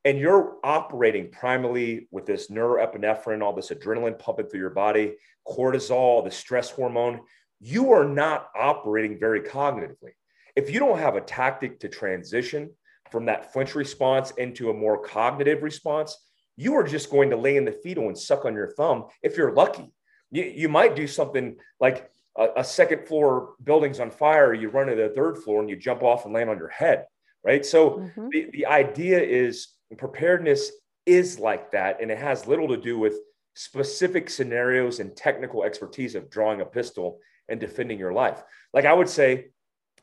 [0.06, 5.15] and you're operating primarily with this norepinephrine, all this adrenaline pumping through your body,
[5.47, 7.21] cortisol, the stress hormone,
[7.60, 10.12] you are not operating very cognitively.
[10.56, 12.71] If you don't have a tactic to transition
[13.12, 16.17] from that flinch response into a more cognitive response,
[16.56, 19.38] you are just going to lay in the fetal and suck on your thumb if
[19.38, 19.91] you're lucky.
[20.32, 24.88] You, you might do something like a, a second floor building's on fire, you run
[24.88, 27.06] to the third floor and you jump off and land on your head,
[27.43, 27.65] right?
[27.65, 28.30] So mm-hmm.
[28.30, 30.71] the, the idea is preparedness
[31.06, 33.15] is like that, and it has little to do with
[33.56, 37.19] specific scenarios and technical expertise of drawing a pistol
[37.50, 38.43] and defending your life.
[38.73, 39.47] Like I would say,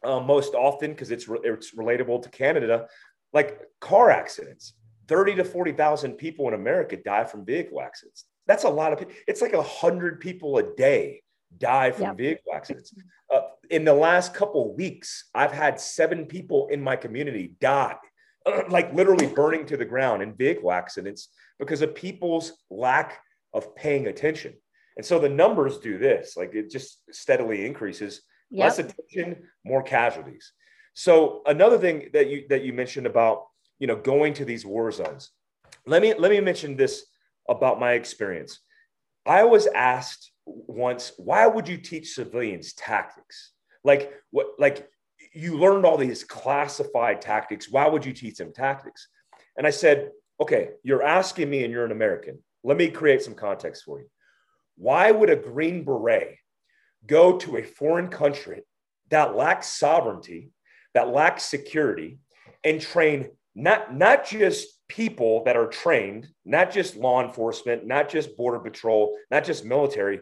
[0.03, 2.89] uh, most often because it's re- it's relatable to Canada,
[3.33, 4.75] like car accidents.
[5.07, 8.25] 30 to 40,000 people in America die from vehicle accidents.
[8.47, 9.15] That's a lot of people.
[9.29, 11.23] It's like a 100 people a day
[11.59, 12.17] die from yep.
[12.17, 12.95] vehicle accidents.
[13.33, 13.41] Uh,
[13.71, 17.97] in the last couple weeks, I've had seven people in my community die,
[18.69, 23.21] like literally burning to the ground in vehicle accidents because of people's lack
[23.53, 24.55] of paying attention.
[24.97, 28.23] And so the numbers do this, like it just steadily increases.
[28.51, 28.65] Yep.
[28.65, 30.53] Less attention, more casualties.
[30.95, 33.47] So another thing that you that you mentioned about
[33.79, 35.31] you know going to these war zones.
[35.87, 37.05] Let me let me mention this
[37.49, 38.61] about my experience.
[39.27, 43.53] I was asked once, why would you teach civilians tactics?
[43.83, 44.89] Like what like
[45.33, 47.71] you learned all these classified tactics.
[47.71, 49.09] Why would you teach them tactics?
[49.57, 52.39] And I said, okay, you're asking me and you're an American.
[52.63, 54.07] Let me create some context for you.
[54.77, 56.37] Why would a Green Beret
[57.07, 58.63] go to a foreign country
[59.11, 60.51] that lacks sovereignty,
[60.95, 62.19] that lacks security,
[62.65, 68.37] and train not, not just people that are trained, not just law enforcement, not just
[68.37, 70.21] border patrol, not just military,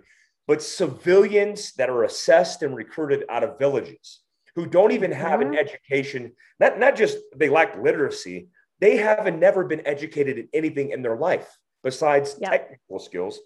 [0.49, 4.21] but civilians that are assessed and recruited out of villages
[4.55, 5.53] who don't even have mm-hmm.
[5.53, 8.49] an education, not, not just they lack literacy,
[8.81, 12.51] they haven't never been educated in anything in their life besides yep.
[12.51, 13.39] technical skills.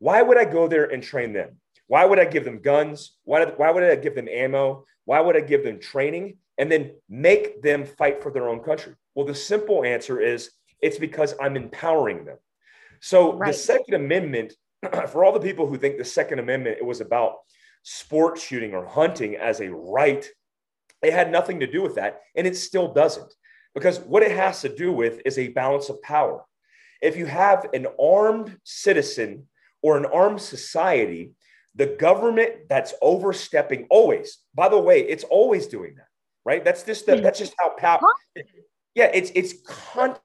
[0.00, 1.56] Why would I go there and train them?
[1.86, 3.16] Why would I give them guns?
[3.24, 4.86] Why, why would I give them ammo?
[5.04, 8.94] Why would I give them training and then make them fight for their own country?
[9.14, 10.50] Well, the simple answer is
[10.84, 12.36] it's because I'm empowering them.
[13.00, 13.48] So right.
[13.48, 14.52] the Second Amendment,
[15.08, 17.36] for all the people who think the Second Amendment it was about
[17.82, 20.28] sport shooting or hunting as a right,
[21.02, 23.32] it had nothing to do with that, and it still doesn't.
[23.74, 26.44] Because what it has to do with is a balance of power.
[27.00, 29.48] If you have an armed citizen
[29.82, 31.32] or an armed society,
[31.74, 36.08] the government that's overstepping always, by the way, it's always doing that,
[36.44, 36.62] right?
[36.64, 37.22] That's just the, hmm.
[37.22, 38.00] that's just how power.
[38.94, 40.16] Yeah, it's it's con-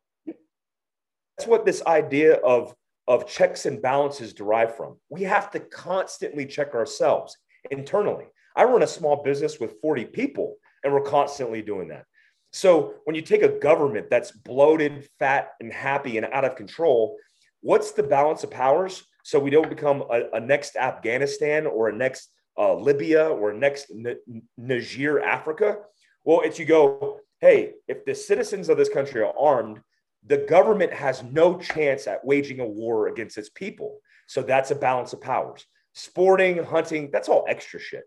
[1.40, 2.76] that's what this idea of
[3.08, 4.98] of checks and balances derive from.
[5.10, 7.38] We have to constantly check ourselves
[7.72, 8.26] internally.
[8.58, 12.04] I run a small business with 40 people, and we're constantly doing that.
[12.52, 17.16] So when you take a government that's bloated, fat, and happy and out of control,
[17.62, 19.02] what's the balance of powers?
[19.24, 23.92] So we don't become a, a next Afghanistan or a next uh, Libya or next
[23.92, 25.78] N- Niger, Africa.
[26.26, 29.80] Well, it's you go, hey, if the citizens of this country are armed,
[30.26, 34.00] the government has no chance at waging a war against its people.
[34.28, 35.66] So that's a balance of powers.
[35.94, 38.04] Sporting, hunting, that's all extra shit.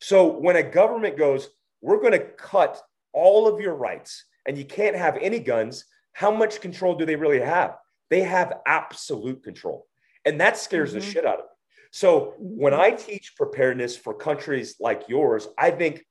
[0.00, 1.48] So when a government goes,
[1.80, 2.80] we're going to cut
[3.12, 7.16] all of your rights and you can't have any guns, how much control do they
[7.16, 7.76] really have?
[8.08, 9.86] They have absolute control.
[10.24, 11.00] And that scares mm-hmm.
[11.00, 11.50] the shit out of me.
[11.92, 16.04] So when I teach preparedness for countries like yours, I think,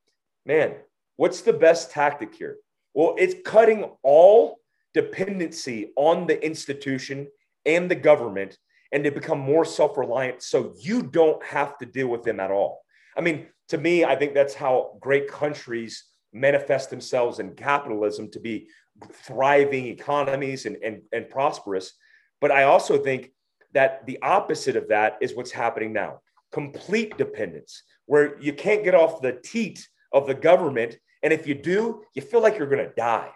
[0.45, 0.75] man,
[1.15, 2.57] what's the best tactic here?
[2.93, 4.58] Well, it's cutting all
[4.93, 7.27] dependency on the institution
[7.65, 8.57] and the government
[8.91, 12.51] and to become more self reliant so you don't have to deal with them at
[12.51, 12.81] all.
[13.15, 18.39] I mean, to me, I think that's how great countries manifest themselves in capitalism to
[18.39, 18.67] be
[19.13, 21.93] thriving economies and, and, and prosperous.
[22.41, 23.31] But I also think
[23.73, 26.21] that the opposite of that is what's happening now
[26.51, 30.97] complete dependence, where you can't get off the teat of the government.
[31.21, 33.29] And if you do, you feel like you're going to die.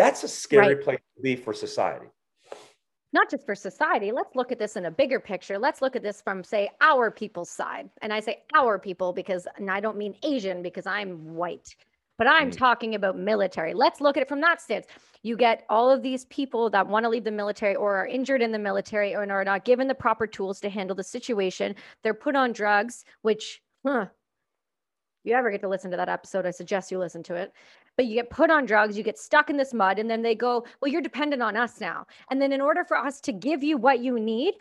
[0.00, 0.82] That's a scary right.
[0.82, 2.06] place to be for society.
[3.12, 4.12] Not just for society.
[4.12, 5.58] Let's look at this in a bigger picture.
[5.58, 7.90] Let's look at this from, say, our people's side.
[8.00, 11.74] And I say our people because, and I don't mean Asian because I'm white
[12.20, 12.56] but I'm mm.
[12.58, 13.72] talking about military.
[13.72, 14.84] Let's look at it from that stance.
[15.22, 18.42] You get all of these people that want to leave the military or are injured
[18.42, 21.74] in the military or are not given the proper tools to handle the situation.
[22.02, 24.08] They're put on drugs, which, huh,
[25.24, 27.54] you ever get to listen to that episode, I suggest you listen to it.
[28.00, 30.34] But you get put on drugs, you get stuck in this mud, and then they
[30.34, 32.06] go, Well, you're dependent on us now.
[32.30, 34.54] And then, in order for us to give you what you need,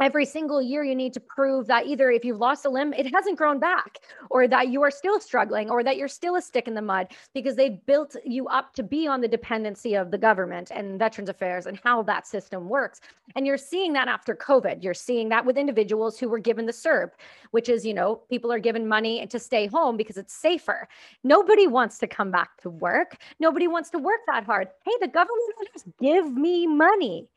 [0.00, 3.12] every single year you need to prove that either if you've lost a limb it
[3.12, 6.68] hasn't grown back or that you are still struggling or that you're still a stick
[6.68, 10.18] in the mud because they've built you up to be on the dependency of the
[10.18, 13.00] government and veterans affairs and how that system works.
[13.36, 14.82] And you're seeing that after covid.
[14.82, 17.10] You're seeing that with individuals who were given the CERB
[17.50, 20.88] which is you know people are given money to stay home because it's safer.
[21.24, 23.16] Nobody wants to come back to work.
[23.40, 24.68] Nobody wants to work that hard.
[24.84, 27.28] Hey the government will just give me money.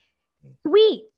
[0.66, 1.11] Sweet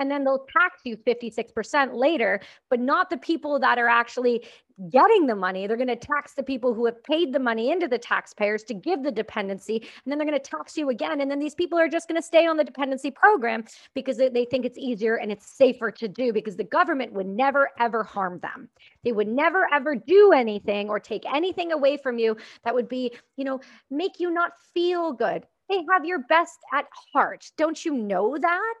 [0.00, 4.44] and then they'll tax you 56% later, but not the people that are actually
[4.88, 5.66] getting the money.
[5.66, 8.74] They're going to tax the people who have paid the money into the taxpayers to
[8.74, 9.76] give the dependency.
[9.76, 11.20] And then they're going to tax you again.
[11.20, 14.46] And then these people are just going to stay on the dependency program because they,
[14.50, 18.38] think it's easier and it's safer to do because the government would never, ever harm
[18.40, 18.70] them.
[19.04, 23.12] They would never, ever do anything or take anything away from you that would be,
[23.36, 23.60] you know,
[23.90, 27.50] make you not feel good they have your best at heart.
[27.56, 28.80] Don't you know that?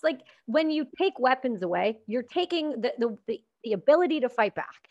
[0.00, 4.30] It's like when you take weapons away, you're taking the, the, the, the ability to
[4.30, 4.88] fight back.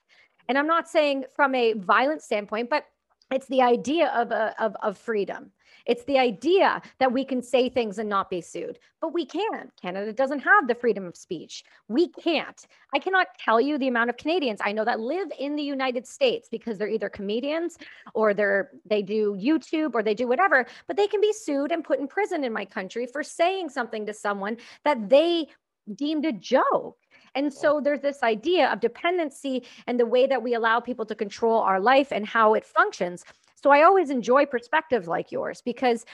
[0.48, 2.86] And I'm not saying from a violent standpoint, but
[3.32, 5.52] it's the idea of, of, of freedom.
[5.86, 9.72] It's the idea that we can say things and not be sued, but we can't.
[9.82, 11.64] Canada doesn't have the freedom of speech.
[11.88, 12.66] We can't.
[12.94, 16.06] I cannot tell you the amount of Canadians I know that live in the United
[16.06, 17.78] States because they're either comedians
[18.14, 21.84] or they're they do YouTube or they do whatever, but they can be sued and
[21.84, 25.48] put in prison in my country for saying something to someone that they
[25.96, 26.98] deemed a joke.
[27.36, 31.16] And so there's this idea of dependency and the way that we allow people to
[31.16, 33.26] control our life and how it functions.
[33.56, 36.06] So I always enjoy perspectives like yours because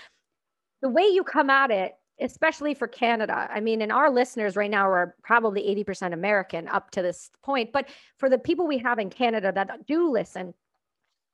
[0.82, 4.72] the way you come at it, especially for Canada, I mean, and our listeners right
[4.72, 9.00] now are probably 80% American up to this point, but for the people we have
[9.00, 10.54] in Canada that do listen,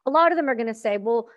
[0.05, 1.29] a lot of them are going to say, well,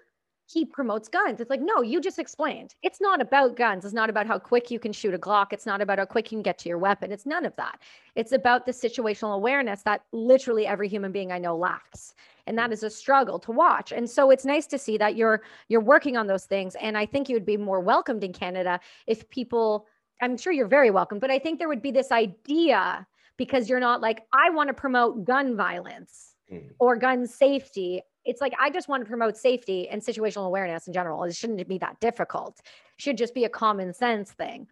[0.47, 1.41] he promotes guns.
[1.41, 2.75] It's like, no, you just explained.
[2.83, 3.85] It's not about guns.
[3.85, 5.53] It's not about how quick you can shoot a Glock.
[5.53, 7.11] It's not about how quick you can get to your weapon.
[7.11, 7.81] It's none of that.
[8.15, 12.15] It's about the situational awareness that literally every human being I know lacks.
[12.47, 13.91] And that is a struggle to watch.
[13.91, 16.77] And so it's nice to see that you're you're working on those things.
[16.77, 19.87] And I think you would be more welcomed in Canada if people,
[20.21, 23.07] I'm sure you're very welcome, but I think there would be this idea
[23.39, 26.69] because you're not like, I want to promote gun violence mm.
[26.79, 30.93] or gun safety it's like I just want to promote safety and situational awareness in
[30.93, 31.25] general.
[31.25, 32.61] It shouldn't be that difficult.
[32.97, 34.67] Should just be a common sense thing.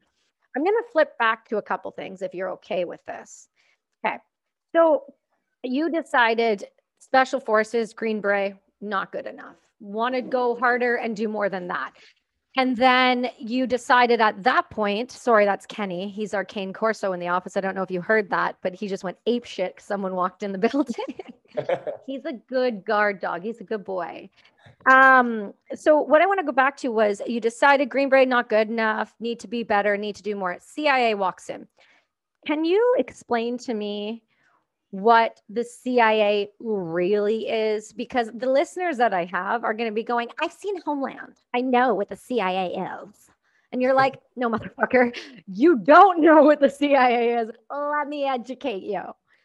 [0.57, 3.49] I'm going to flip back to a couple things if you're okay with this.
[4.05, 4.17] Okay.
[4.75, 5.05] So
[5.63, 6.65] you decided
[6.99, 9.57] special forces, Green Beret, not good enough.
[9.81, 11.93] Want to go harder and do more than that.
[12.57, 16.09] And then you decided at that point, sorry, that's Kenny.
[16.09, 17.57] He's our Cane Corso in the office.
[17.57, 20.15] I don't know if you heard that, but he just went ape shit because someone
[20.15, 20.95] walked in the building.
[22.07, 23.43] He's a good guard dog.
[23.43, 24.29] He's a good boy.
[24.91, 28.49] Um, so what I want to go back to was you decided Green Beret not
[28.49, 30.59] good enough, need to be better, need to do more.
[30.61, 31.67] CIA walks in.
[32.47, 34.23] Can you explain to me
[34.93, 40.05] what the CIA really is because the listeners that I have are going to be
[40.05, 41.39] going, I've seen Homeland.
[41.55, 43.31] I know what the CIA is.
[43.73, 47.51] And you're like, no, motherfucker, you don't know what the CIA is.
[47.71, 49.03] Let me educate you.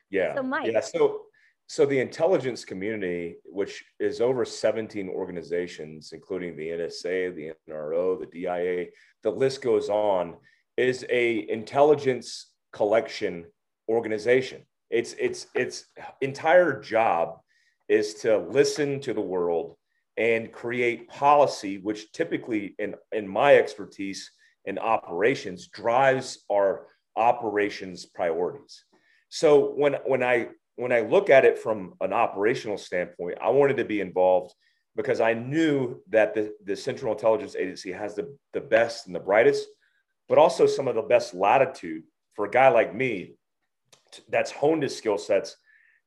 [0.09, 0.35] Yeah.
[0.35, 0.69] So, Mike.
[0.69, 0.81] Yeah.
[0.81, 1.21] So,
[1.67, 8.25] so the intelligence community, which is over 17 organizations, including the NSA, the NRO, the
[8.25, 8.87] DIA,
[9.23, 10.35] the list goes on,
[10.75, 13.45] is a intelligence collection
[13.87, 15.85] organization its its its
[16.21, 17.39] entire job
[17.89, 19.77] is to listen to the world
[20.17, 24.31] and create policy, which typically, in in my expertise
[24.65, 28.85] in operations, drives our operations priorities.
[29.29, 33.77] So when when I when I look at it from an operational standpoint, I wanted
[33.77, 34.53] to be involved
[34.95, 39.19] because I knew that the, the Central Intelligence Agency has the, the best and the
[39.19, 39.67] brightest,
[40.29, 43.35] but also some of the best latitude for a guy like me
[44.29, 45.55] that's honed his skill sets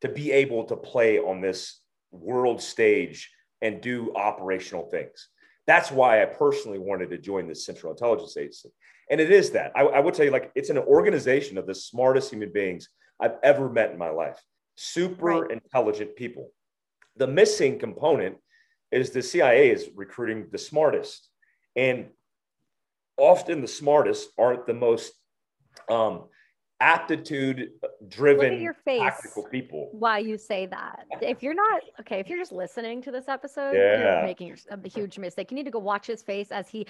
[0.00, 3.30] to be able to play on this world stage
[3.62, 5.28] and do operational things.
[5.66, 8.70] That's why I personally wanted to join the Central Intelligence Agency.
[9.10, 9.72] And it is that.
[9.74, 12.88] I, I would tell you, like, it's an organization of the smartest human beings
[13.20, 14.40] I've ever met in my life.
[14.76, 15.50] Super right.
[15.50, 16.50] intelligent people.
[17.16, 18.36] The missing component
[18.90, 21.28] is the CIA is recruiting the smartest.
[21.76, 22.08] And
[23.16, 25.12] often the smartest aren't the most
[25.88, 26.24] um,
[26.80, 27.70] aptitude
[28.08, 29.88] driven your face tactical people.
[29.92, 31.06] Why you say that?
[31.20, 34.14] If you're not okay, if you're just listening to this episode, Yeah.
[34.16, 35.50] you're making a huge mistake.
[35.50, 36.86] You need to go watch his face as he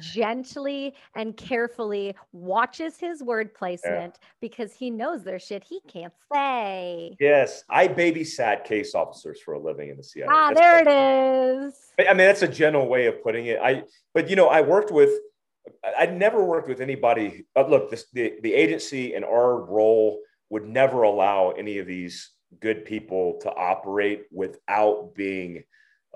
[0.00, 7.16] gently and carefully watches his word placement because he knows there's shit he can't say.
[7.20, 10.26] Yes, I babysat case officers for a living in the CIA.
[10.30, 11.74] Ah, That's there it is.
[11.98, 13.58] I mean, that's a general way of putting it.
[13.62, 13.82] I,
[14.14, 15.10] but you know, I worked with,
[15.98, 17.46] I'd never worked with anybody.
[17.56, 22.84] Look, this, the the agency and our role would never allow any of these good
[22.84, 25.64] people to operate without being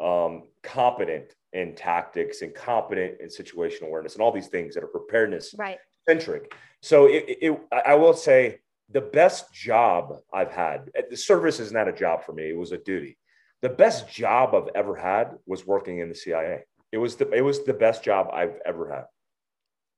[0.00, 4.88] um, competent in tactics and competent in situational awareness and all these things that are
[4.88, 5.78] preparedness Right.
[6.08, 6.54] centric.
[6.82, 8.58] So it, it, it- I will say
[8.90, 12.50] the best job I've had, the service is not a job for me.
[12.50, 13.18] It was a duty.
[13.62, 16.64] The best job I've ever had was working in the CIA.
[16.92, 19.04] It was the, it was the best job I've ever had.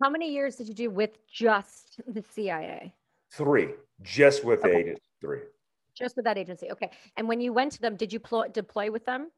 [0.03, 2.95] How many years did you do with just the CIA?
[3.33, 4.95] Three, just with the Okay.
[5.21, 5.41] three.
[5.95, 6.71] Just with that agency.
[6.73, 6.91] Okay.
[7.17, 9.31] And when you went to them, did you pl- deploy with them?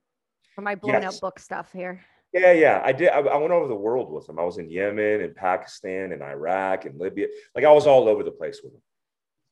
[0.57, 1.17] Or am I blowing Yes.
[1.17, 2.05] out book stuff here?
[2.33, 3.09] Yeah, yeah, I did.
[3.09, 4.39] I, I went over the world with them.
[4.39, 7.27] I was in Yemen and Pakistan and Iraq and Libya.
[7.55, 8.83] Like I was all over the place with them.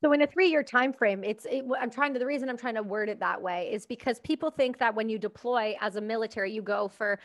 [0.02, 2.76] So in a three-year time frame, it's it, I'm trying to the reason I'm trying
[2.76, 6.00] to word it that way is because people think that when you deploy as a
[6.00, 7.18] military, you go for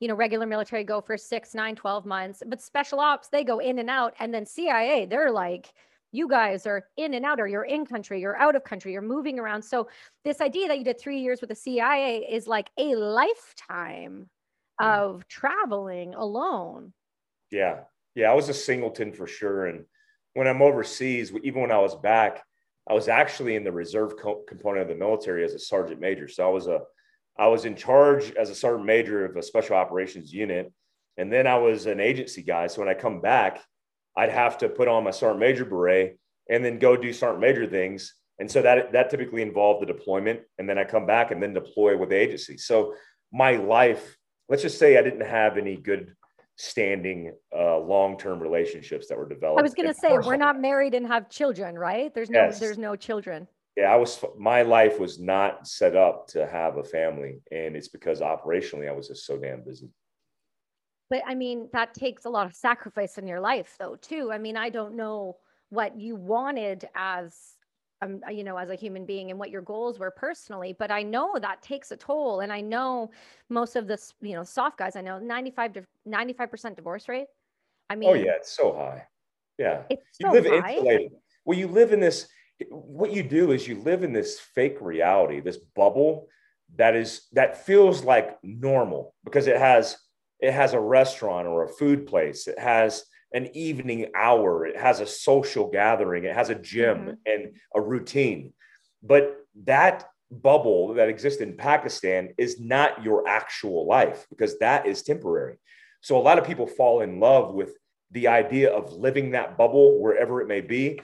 [0.00, 3.58] you know regular military go for six, nine, 12 months, but special ops they go
[3.58, 5.72] in and out, and then CIA they're like
[6.10, 9.02] you guys are in and out or you're in country you're out of country you're
[9.02, 9.86] moving around so
[10.24, 14.26] this idea that you did three years with the cia is like a lifetime
[14.80, 14.86] mm-hmm.
[14.86, 16.94] of traveling alone
[17.50, 17.80] Yeah.
[18.14, 18.30] Yeah.
[18.30, 19.66] I was a singleton for sure.
[19.66, 19.84] And
[20.34, 22.42] when I'm overseas, even when I was back,
[22.88, 26.28] I was actually in the reserve co- component of the military as a sergeant major.
[26.28, 26.80] So I was a,
[27.38, 30.72] I was in charge as a sergeant major of a special operations unit.
[31.16, 32.66] And then I was an agency guy.
[32.66, 33.60] So when I come back,
[34.16, 36.18] I'd have to put on my sergeant major beret
[36.50, 38.14] and then go do sergeant major things.
[38.40, 40.40] And so that, that typically involved the deployment.
[40.58, 42.56] And then I come back and then deploy with the agency.
[42.56, 42.94] So
[43.32, 44.16] my life,
[44.48, 46.14] let's just say I didn't have any good
[46.56, 49.60] standing uh, long-term relationships that were developed.
[49.60, 52.58] i was going to say we're not married and have children right there's no Yes.
[52.58, 53.46] there's no children
[53.78, 54.18] Yeah, I was.
[54.36, 58.92] My life was not set up to have a family, and it's because operationally I
[58.92, 59.88] was just so damn busy.
[61.10, 64.32] But I mean, that takes a lot of sacrifice in your life, though, too.
[64.32, 65.36] I mean, I don't know
[65.68, 67.54] what you wanted as,
[68.02, 71.04] um, you know, as a human being and what your goals were personally, but I
[71.04, 72.40] know that takes a toll.
[72.40, 73.12] And I know
[73.48, 77.28] most of this, you know, soft guys, I know 95 to 95% divorce rate.
[77.88, 79.06] I mean, Oh yeah, it's so high.
[79.56, 80.72] Yeah, it's you so live high.
[80.72, 81.12] insulated.
[81.44, 82.26] Well, you live in this.
[82.70, 86.28] What you do is you live in this fake reality, this bubble
[86.76, 89.96] that is that feels like normal because it has
[90.40, 92.46] it has a restaurant or a food place.
[92.46, 94.66] It has an evening hour.
[94.66, 96.24] It has a social gathering.
[96.24, 97.16] It has a gym Mhm.
[97.26, 98.54] and a routine.
[99.02, 105.02] But that bubble that exists in Pakistan is not your actual life because that is
[105.02, 105.58] temporary.
[106.00, 107.76] So a lot of people fall in love with
[108.10, 111.00] the idea of living that bubble wherever it may be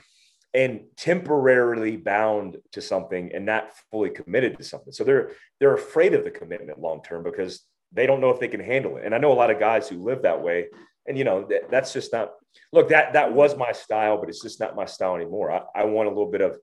[0.55, 4.93] and temporarily bound to something and not fully committed to something.
[4.93, 8.47] So they're they're afraid of the commitment long term because they don't know if they
[8.47, 9.03] can handle it.
[9.05, 10.67] And I know a lot of guys who live that way
[11.07, 12.31] and you know that, that's just not
[12.71, 15.51] look that that was my style but it's just not my style anymore.
[15.51, 16.57] I, I want a little bit of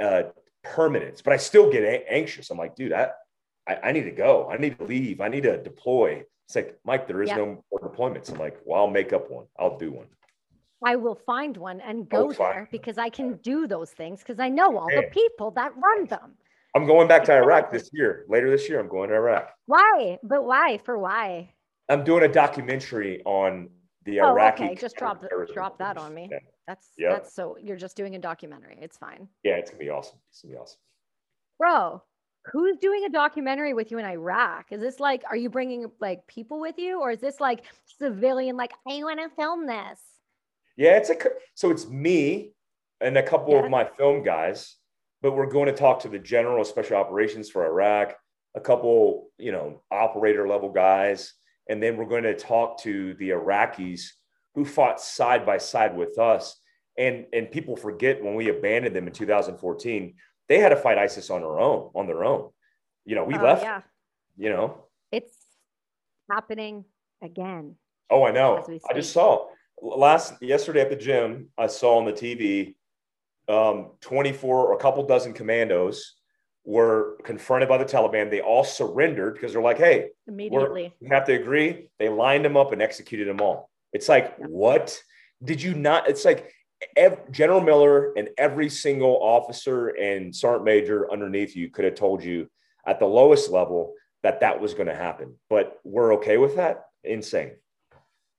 [0.00, 0.22] uh
[0.64, 2.50] permanence, but I still get a- anxious.
[2.50, 3.10] I'm like, dude, I,
[3.68, 4.48] I I need to go.
[4.50, 5.20] I need to leave.
[5.20, 6.24] I need to deploy.
[6.48, 7.36] It's like, Mike, there is Yeah.
[7.36, 8.30] no more deployments.
[8.32, 9.46] I'm like, well, I'll make up one.
[9.58, 10.06] I'll do one.
[10.84, 12.52] I will find one and Oh, go fine.
[12.52, 16.06] there because I can do those things because I know all the people that run
[16.06, 16.36] them.
[16.74, 18.24] I'm going back to Iraq this year.
[18.28, 19.50] Later this year, I'm going to Iraq.
[19.66, 20.18] Why?
[20.22, 20.78] But why?
[20.78, 21.52] For why?
[21.88, 23.68] I'm doing a documentary on
[24.04, 24.64] the Oh, Iraqi.
[24.64, 24.74] okay.
[24.74, 25.22] Just drop,
[25.52, 26.28] drop that on me.
[26.30, 26.38] Yeah.
[26.66, 27.10] That's Yeah.
[27.10, 28.78] that's so you're just doing a documentary.
[28.80, 29.28] It's fine.
[29.42, 30.18] yeah, it's gonna be awesome.
[30.30, 30.80] It's gonna be awesome.
[31.58, 32.02] Bro,
[32.46, 34.72] who's doing a documentary with you in Iraq?
[34.72, 37.64] Is this like are you bringing like people with you or is this like
[37.98, 40.00] civilian like I want to film this?
[40.76, 41.16] Yeah, it's a
[41.54, 42.52] so it's me
[43.00, 43.64] and a couple Yeah.
[43.64, 44.76] of my film guys,
[45.20, 48.16] but we're going to talk to the general of special operations for Iraq,
[48.54, 51.34] a couple, you know, operator level guys,
[51.68, 54.02] and then we're going to talk to the Iraqis
[54.54, 56.58] who fought side by side with us.
[56.98, 60.14] And and people forget when we abandoned them in 2014,
[60.48, 62.50] they had to fight ISIS on their own, on their own.
[63.04, 63.80] You know, we Oh, left, yeah.
[64.36, 64.84] you know.
[65.10, 65.36] It's
[66.30, 66.84] happening
[67.22, 67.76] again.
[68.10, 68.62] Oh, I know.
[68.88, 69.48] I just saw
[69.82, 71.48] last yesterday at the gym.
[71.58, 72.74] I saw on the TV,
[73.48, 76.14] um, 24 or a couple dozen commandos
[76.64, 78.30] were confronted by the Taliban.
[78.30, 80.94] They all surrendered because they're like, "Hey, Immediately.
[81.00, 83.68] we have to agree." They lined them up and executed them all.
[83.92, 84.46] It's like, Yeah.
[84.46, 85.02] what?
[85.42, 86.08] Did you not?
[86.08, 86.52] It's like
[87.30, 92.48] General Miller and every single officer and sergeant major underneath you could have told you
[92.86, 95.38] at the lowest level that that was going to happen.
[95.50, 96.84] But we're okay with that.
[97.04, 97.52] Insane.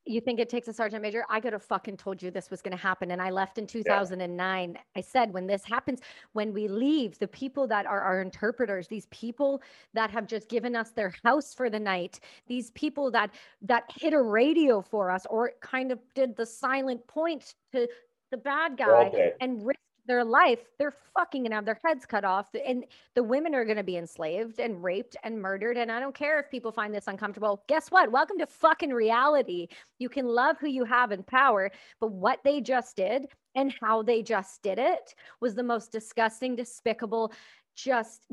[0.05, 1.23] You think it takes a sergeant major?
[1.29, 3.11] I could have fucking told you this was going to happen.
[3.11, 4.71] And I left in 2009.
[4.73, 4.79] Yeah.
[4.95, 6.01] I said, when this happens,
[6.33, 9.61] when we leave, the people that are our interpreters, these people
[9.93, 13.31] that have just given us their house for the night, these people that
[13.61, 17.87] that hit a radio for us or kind of did the silent point to
[18.31, 19.33] the bad guy okay.
[19.39, 22.47] and risked their life, they're fucking gonna have their heads cut off.
[22.65, 22.85] And
[23.15, 25.77] the women are gonna be enslaved and raped and murdered.
[25.77, 27.63] And I don't care if people find this uncomfortable.
[27.67, 28.11] Guess what?
[28.11, 29.67] Welcome to fucking reality.
[29.99, 34.01] You can love who you have in power, but what they just did and how
[34.01, 37.31] they just did it was the most disgusting, despicable,
[37.75, 38.25] just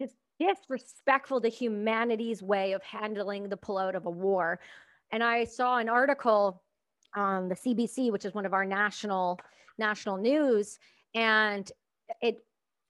[0.00, 4.60] just disrespectful to humanity's way of handling the pullout of a war.
[5.10, 6.62] And I saw an article
[7.14, 9.40] on the CBC, which is one of our national
[9.78, 10.78] national news,
[11.16, 11.72] and
[12.20, 12.38] it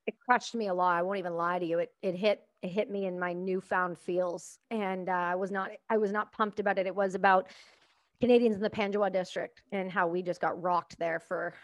[0.07, 0.97] it crushed me a lot.
[0.97, 1.79] I won't even lie to you.
[1.79, 5.71] It it hit it hit me in my newfound feels, and uh, I was not
[5.89, 6.87] I was not pumped about it.
[6.87, 7.49] It was about
[8.21, 11.55] Canadians in the Panjwai district and how we just got rocked there for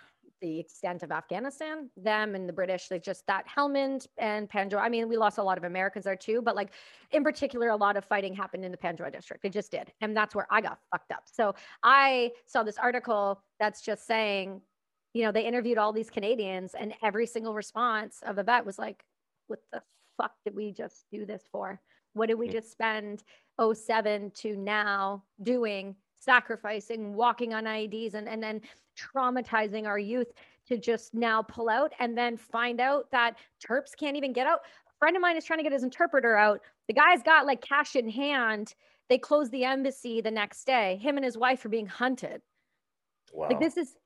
[0.41, 1.89] the extent of Afghanistan.
[1.97, 4.81] Them and the British, they just that Helmand and Panjwai.
[4.81, 6.73] I mean, we lost a lot of Americans there too, but like
[7.13, 9.45] in particular, a lot of fighting happened in the Panjwai district.
[9.45, 11.25] It just did, and that's where I got fucked up.
[11.33, 14.61] So I saw this article that's just saying
[15.13, 18.79] you know, they interviewed all these Canadians, and every single response of the vet was
[18.79, 19.05] like,
[19.47, 19.83] "What the
[20.17, 21.81] fuck did we just do this for?
[22.15, 22.53] What did we mm.
[22.53, 23.23] just spend
[23.59, 28.63] 07 to now doing, sacrificing, walking on IEDs, and and then
[28.97, 30.33] traumatizing our youth
[30.67, 34.61] to just now pull out and then find out that Terps can't even get out."
[34.87, 36.61] A friend of mine is trying to get his interpreter out.
[36.89, 38.75] The guy's got like cash in hand.
[39.11, 40.97] They closed the embassy the next day.
[41.03, 42.41] Him and his wife are being hunted.
[43.33, 43.49] Wow.
[43.49, 43.97] Like this is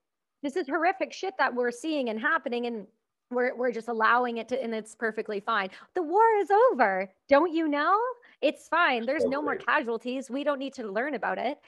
[0.47, 2.87] this is horrific shit that we're seeing and happening and
[3.33, 5.69] we're, we're just allowing it to and it's perfectly fine.
[5.95, 7.11] The war is over.
[7.29, 7.99] Don't you know?
[8.41, 9.05] It's fine.
[9.07, 10.31] There's no more casualties.
[10.31, 11.59] We don't need to learn about it.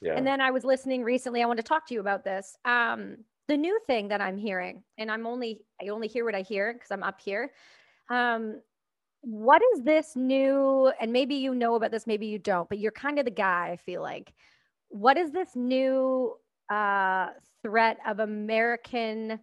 [0.00, 0.14] Yeah.
[0.16, 1.42] and then i was listening recently.
[1.42, 2.58] I want to talk to you about this.
[2.64, 6.40] Um, the new thing that i'm hearing and i'm only i only hear what i
[6.40, 7.52] hear because i'm up here.
[8.10, 8.60] Um,
[9.20, 12.92] what is this new and maybe you know about this maybe you don't but you're
[12.92, 14.34] kind of the guy i feel like.
[14.88, 16.36] What is this new
[16.70, 17.28] uh,
[17.62, 19.40] threat of American,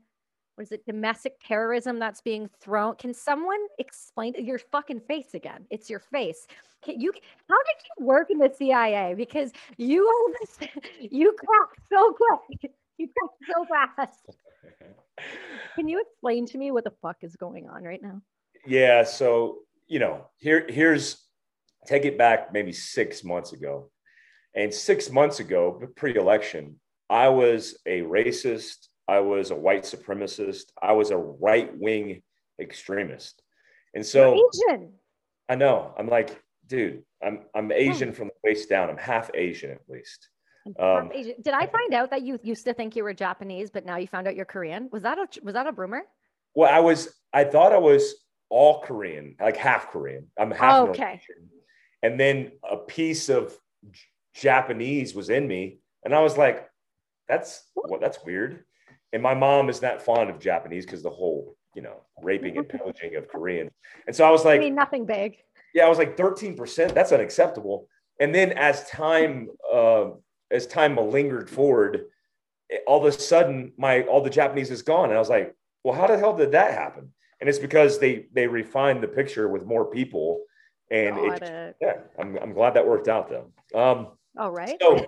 [0.56, 2.96] what is it, domestic terrorism that's being thrown.
[2.96, 5.66] Can someone explain your fucking face again?
[5.70, 6.48] It's your face.
[6.84, 7.12] Can you,
[7.50, 9.14] how did you work in the CIA?
[9.16, 10.34] Because you,
[11.00, 12.72] you cracked so quick.
[12.98, 14.38] You cracked so fast.
[15.76, 18.22] Can you explain to me what the fuck is going on right now?
[18.66, 19.04] Yeah.
[19.04, 21.24] So, you know, here, here's,
[21.86, 23.90] take it back maybe six months ago.
[24.54, 26.80] And six months ago, pre election,
[27.12, 28.88] I was a racist.
[29.06, 30.72] I was a white supremacist.
[30.82, 32.24] I was a right wing
[32.60, 33.42] extremist.
[33.94, 34.94] And so Asian.
[35.50, 35.94] I know.
[36.00, 38.16] I'm like, dude, I'm I'm Asian yeah.
[38.16, 38.90] from the waist down.
[38.90, 40.30] I'm half Asian at least.
[40.80, 41.36] Um, Asian.
[41.42, 44.08] Did I find out that you used to think you were Japanese, but now you
[44.08, 44.88] found out you're Korean?
[44.94, 46.04] Was that a was that a rumor?
[46.56, 47.14] Well, I was.
[47.34, 48.16] I thought I was
[48.50, 50.28] all Korean, like half Korean.
[50.40, 50.74] I'm half.
[50.74, 51.22] Oh, okay.
[52.02, 53.54] And then a piece of
[54.34, 56.71] Japanese was in me, and I was like,
[57.28, 58.64] that's well, that's weird.
[59.14, 62.68] And my mom is not fond of Japanese because the whole, you know, raping and
[62.68, 63.72] pillaging of Koreans.
[64.08, 65.38] And so I was like, I mean, nothing big.
[65.74, 66.94] Yeah, I was like 13%.
[66.94, 67.88] That's unacceptable.
[68.20, 70.12] And then as time uh,
[70.52, 72.06] as time lingered forward,
[72.88, 75.06] all of a sudden my all the Japanese is gone.
[75.06, 77.12] And I was like, well, how the hell did that happen?
[77.40, 80.44] And it's because they they refined the picture with more people.
[80.92, 83.52] And it, it, yeah, I'm, I'm glad that worked out though.
[83.74, 84.08] Um,
[84.38, 84.78] all right.
[84.82, 85.06] So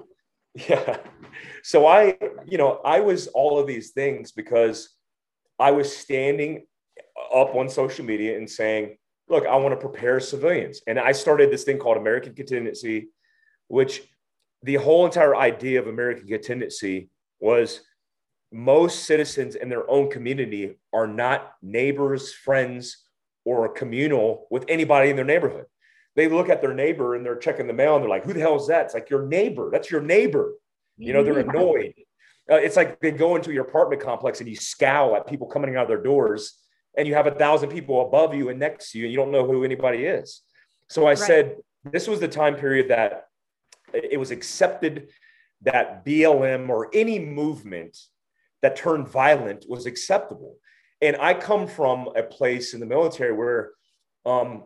[0.56, 0.98] yeah.
[1.64, 4.90] So I, you know, I was all of these things because
[5.60, 6.66] I was standing
[7.34, 8.98] up on social media and saying,
[9.30, 10.82] look, I want to prepare civilians.
[10.88, 13.10] And I started this thing called American Contingency,
[13.68, 14.02] which
[14.62, 17.82] the whole entire idea of American Contingency was
[18.52, 23.04] most citizens in their own community are not neighbors, friends,
[23.46, 25.66] or communal with anybody in their neighborhood
[26.16, 28.40] they look at their neighbor and they're checking the mail and they're like, who the
[28.40, 28.86] hell is that?
[28.86, 29.70] It's like your neighbor.
[29.72, 30.54] That's your neighbor.
[30.98, 31.94] You know, they're annoyed.
[32.52, 35.76] Uh, it's like they go into your apartment complex and you scowl at people coming
[35.76, 36.60] out of their doors
[36.98, 39.32] and you have a thousand people above you and next to you and you don't
[39.32, 40.42] know who anybody is.
[40.90, 41.18] So I right.
[41.18, 43.28] said, this was the time period that
[43.94, 45.10] it was accepted
[45.64, 47.98] that BLM or any movement
[48.62, 50.58] that turned violent was acceptable.
[51.02, 53.72] And I come from a place in the military where
[54.26, 54.66] um,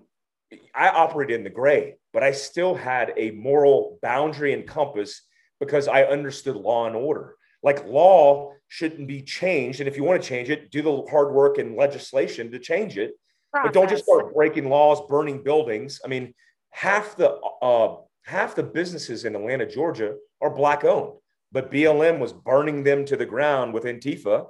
[0.74, 5.22] I operated in the gray, but I still had a moral boundary and compass
[5.60, 7.36] because I understood law and order.
[7.64, 9.80] Like law shouldn't be changed.
[9.80, 12.98] And if you want to change it, do the hard work and legislation to change
[12.98, 13.12] it.
[13.52, 13.68] Process.
[13.68, 16.00] But don't just start breaking laws, burning buildings.
[16.04, 16.34] I mean,
[16.70, 17.32] half the
[17.62, 17.96] uh,
[18.26, 21.18] half the businesses in Atlanta, Georgia, are black owned,
[21.52, 24.48] but BLM was burning them to the ground with Antifa,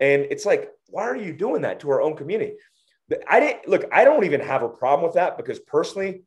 [0.00, 2.54] and it's like, why are you doing that to our own community?
[3.28, 3.84] I didn't look.
[3.92, 6.22] I don't even have a problem with that because personally,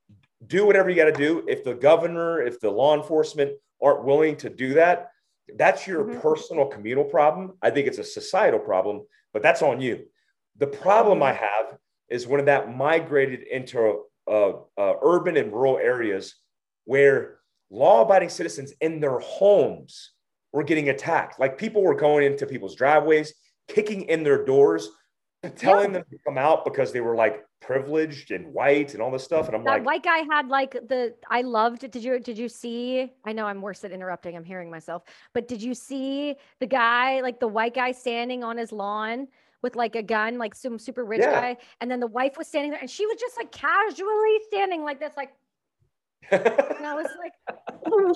[0.46, 1.44] do whatever you got to do.
[1.48, 3.52] If the governor, if the law enforcement
[3.82, 5.12] aren't willing to do that,
[5.58, 6.20] that's your mm-hmm.
[6.20, 7.54] personal communal problem.
[7.62, 10.06] I think it's a societal problem, but that's on you.
[10.58, 11.78] The problem I have
[12.10, 16.36] is when that migrated into uh, uh, urban and rural areas
[16.86, 20.12] where law abiding citizens in their homes
[20.52, 21.40] were getting attacked.
[21.40, 23.34] Like people were going into people's driveways,
[23.68, 24.90] kicking in their doors,
[25.56, 29.24] telling them to come out because they were like privileged and white and all this
[29.24, 29.48] stuff.
[29.48, 31.90] And I'm that like, white guy had like the I loved.
[31.92, 33.12] Did you did you see?
[33.26, 34.36] I know I'm worse at interrupting.
[34.36, 38.58] I'm hearing myself, but did you see the guy like the white guy standing on
[38.58, 39.28] his lawn?
[39.62, 41.34] With like a gun, like some super rich yeah.
[41.34, 44.86] guy, and then the wife was standing there, and she was just like casually standing
[44.86, 45.34] like this, like,
[46.32, 47.34] and I was like,
[47.86, 48.14] oh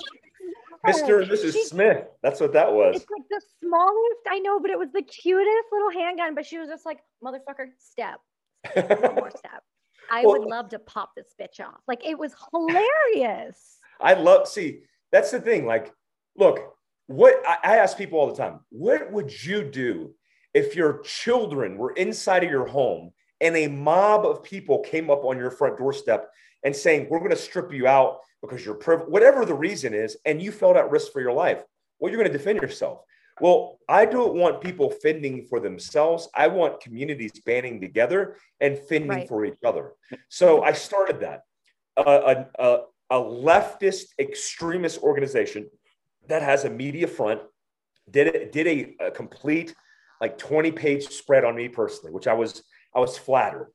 [0.86, 1.22] Mr.
[1.22, 1.52] and Mrs.
[1.52, 2.04] She, Smith.
[2.22, 2.96] That's what that was.
[2.96, 6.34] It's like the smallest I know, but it was the cutest little handgun.
[6.34, 8.20] But she was just like, motherfucker, step.
[8.74, 9.62] One more step.
[10.10, 11.80] I well, would love to pop this bitch off.
[11.88, 13.78] Like it was hilarious.
[14.00, 14.80] I love see,
[15.12, 15.66] that's the thing.
[15.66, 15.92] Like,
[16.36, 16.74] look,
[17.06, 20.14] what I, I ask people all the time, what would you do
[20.52, 25.24] if your children were inside of your home and a mob of people came up
[25.24, 26.30] on your front doorstep
[26.62, 30.16] and saying, We're going to strip you out because you're privileged, whatever the reason is,
[30.24, 31.62] and you felt at risk for your life,
[31.98, 33.00] well, you're going to defend yourself.
[33.40, 36.28] Well, I don't want people fending for themselves.
[36.34, 39.28] I want communities banding together and fending right.
[39.28, 39.92] for each other.
[40.28, 41.42] So I started that.
[41.96, 42.80] Uh, a, a,
[43.10, 45.68] a leftist extremist organization
[46.28, 47.40] that has a media front
[48.10, 49.74] did it did a, a complete
[50.20, 52.62] like 20 page spread on me personally, which I was
[52.94, 53.68] I was flattered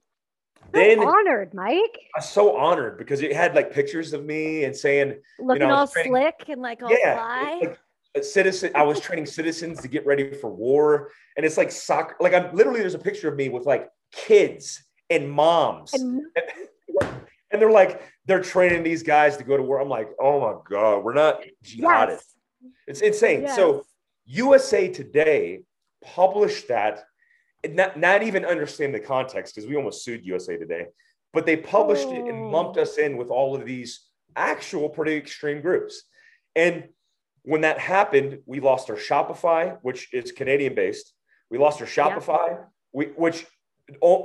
[0.71, 1.99] then honored, Mike.
[2.15, 5.67] I was so honored because it had like pictures of me and saying, looking you
[5.67, 7.59] know, all training, slick and like all yeah, fly.
[7.61, 7.79] Like
[8.15, 8.71] a citizen.
[8.75, 12.15] I was training citizens to get ready for war, and it's like soccer.
[12.19, 16.21] Like I'm literally there's a picture of me with like kids and moms, and,
[17.51, 19.81] and they're like they're training these guys to go to war.
[19.81, 21.77] I'm like, oh my god, we're not jihadists.
[21.81, 22.35] Yes.
[22.87, 23.41] It's insane.
[23.41, 23.55] Yes.
[23.55, 23.85] So
[24.25, 25.61] USA Today
[26.03, 27.03] published that
[27.67, 30.85] not, not even understand the context because we almost sued USA Today,
[31.33, 32.13] but they published oh.
[32.13, 32.49] it and oh.
[32.49, 34.05] lumped us in with all of these
[34.35, 36.03] actual pretty extreme groups.
[36.55, 36.89] And
[37.43, 41.13] when that happened, we lost our Shopify, which is Canadian based.
[41.49, 42.57] We lost our Shopify, yeah.
[42.91, 43.45] we, which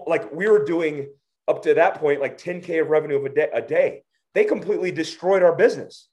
[0.07, 1.09] like we were doing
[1.49, 3.49] up to that point like 10k of revenue of a day.
[3.53, 4.03] A day.
[4.35, 6.09] They completely destroyed our business.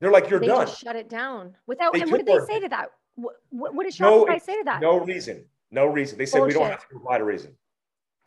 [0.00, 0.66] They're like, you're they done.
[0.66, 1.92] shut it down without.
[1.92, 2.88] They and what did they say to that?
[3.14, 4.80] What, what did Shopify no, say to that?
[4.80, 5.44] No reason.
[5.70, 6.18] No reason.
[6.18, 6.56] They said Bullshit.
[6.56, 7.56] we don't have to provide a reason.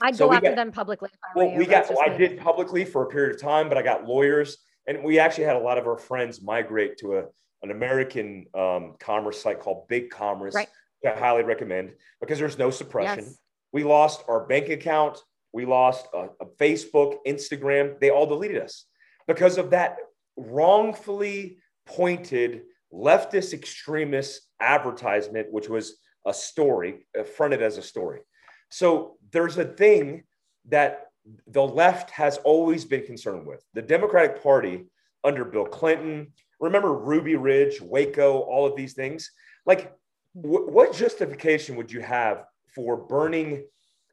[0.01, 1.09] I'd so go after got, them publicly.
[1.35, 1.89] well, we got.
[1.89, 5.19] Well, I did publicly for a period of time, but I got lawyers, and we
[5.19, 7.25] actually had a lot of our friends migrate to a
[7.61, 10.55] an American um, commerce site called Big Commerce.
[10.55, 10.69] Right.
[11.05, 13.25] I highly recommend because there's no suppression.
[13.25, 13.37] Yes.
[13.71, 15.17] We lost our bank account.
[15.53, 17.99] We lost a, a Facebook, Instagram.
[17.99, 18.85] They all deleted us
[19.27, 19.97] because of that
[20.35, 22.63] wrongfully pointed
[22.93, 28.21] leftist extremist advertisement, which was a story, uh, fronted as a story.
[28.69, 30.23] So there's a thing
[30.69, 31.07] that
[31.47, 33.63] the left has always been concerned with.
[33.73, 34.85] The Democratic Party
[35.23, 39.31] under Bill Clinton, remember Ruby Ridge, Waco, all of these things.
[39.65, 39.93] Like,
[40.35, 43.65] w- what justification would you have for burning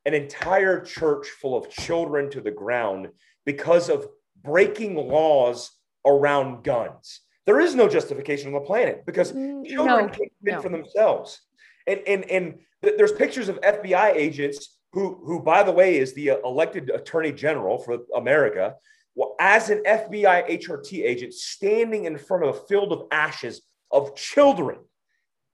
[0.04, 3.08] an entire church full of children to the ground
[3.44, 4.08] because of
[4.42, 5.70] breaking laws
[6.04, 7.20] around guns?
[7.46, 10.60] There is no justification on the planet because mm, children no, can't no.
[10.60, 11.40] for themselves.
[11.86, 16.14] And and and th- there's pictures of FBI agents who who by the way is
[16.14, 18.74] the uh, elected attorney general for America
[19.16, 24.14] well, as an FBI HRT agent standing in front of a field of ashes of
[24.14, 24.78] children.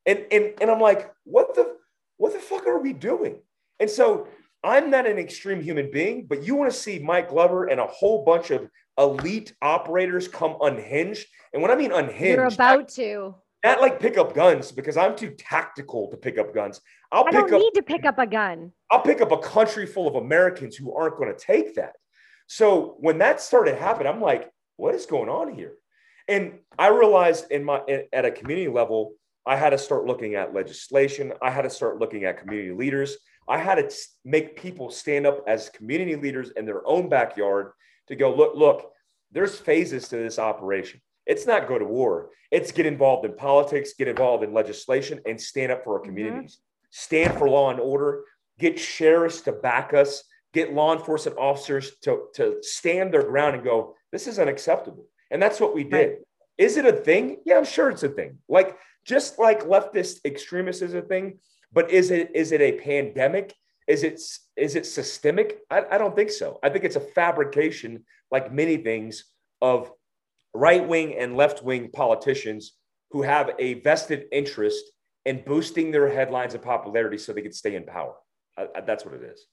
[0.05, 1.77] And and and I'm like, what the
[2.17, 3.41] what the fuck are we doing?
[3.79, 4.27] And so
[4.65, 7.87] I'm not an extreme human being, but you want to see Mike Glover and a
[7.87, 8.69] whole bunch of
[8.99, 11.27] elite operators come unhinged.
[11.53, 13.35] And when I mean unhinged, you're about I, to
[13.65, 16.81] not like pick up guns because I'm too tactical to pick up guns.
[17.11, 18.73] I'll I pick don't up, need to pick up a gun.
[18.91, 21.93] I'll pick up a country full of Americans who aren't going to take that.
[22.47, 25.75] So when that started happening, I'm like, what is going on here?
[26.29, 27.83] And I realized in my
[28.13, 29.15] at a community level,
[29.47, 31.33] I had to start looking at legislation.
[31.43, 33.17] I had to start looking at community leaders.
[33.49, 37.73] I had to make people stand up as community leaders in their own backyard
[38.09, 38.93] to go, look, look,
[39.33, 41.01] there's phases to this operation.
[41.27, 42.31] It's not go to war.
[42.51, 46.09] It's get involved in politics, get involved in legislation, and stand up for our mm-hmm.
[46.09, 46.57] communities.
[46.57, 46.87] Mm-hmm.
[46.91, 48.25] Stand for law and order.
[48.59, 50.25] Get sheriffs to back us.
[50.53, 55.07] Get law enforcement officers to, to stand their ground and go, this is unacceptable.
[55.31, 56.09] And that's what we did.
[56.09, 56.17] Right.
[56.59, 57.39] Is it a thing?
[57.47, 58.39] Yeah, I'm sure it's a thing.
[58.49, 61.39] Like just like leftist extremists is a thing,
[61.73, 63.55] but is it is it a pandemic?
[63.89, 64.21] Is it
[64.57, 65.61] is it systemic?
[65.71, 66.59] I, I don't think so.
[66.63, 69.25] I think it's a fabrication, like many things,
[69.61, 69.91] of
[70.55, 72.73] right wing and left wing politicians
[73.11, 74.85] who have a vested interest
[75.25, 78.15] in boosting their headlines and popularity so they can stay in power.
[78.57, 79.47] I, I, that's what it is.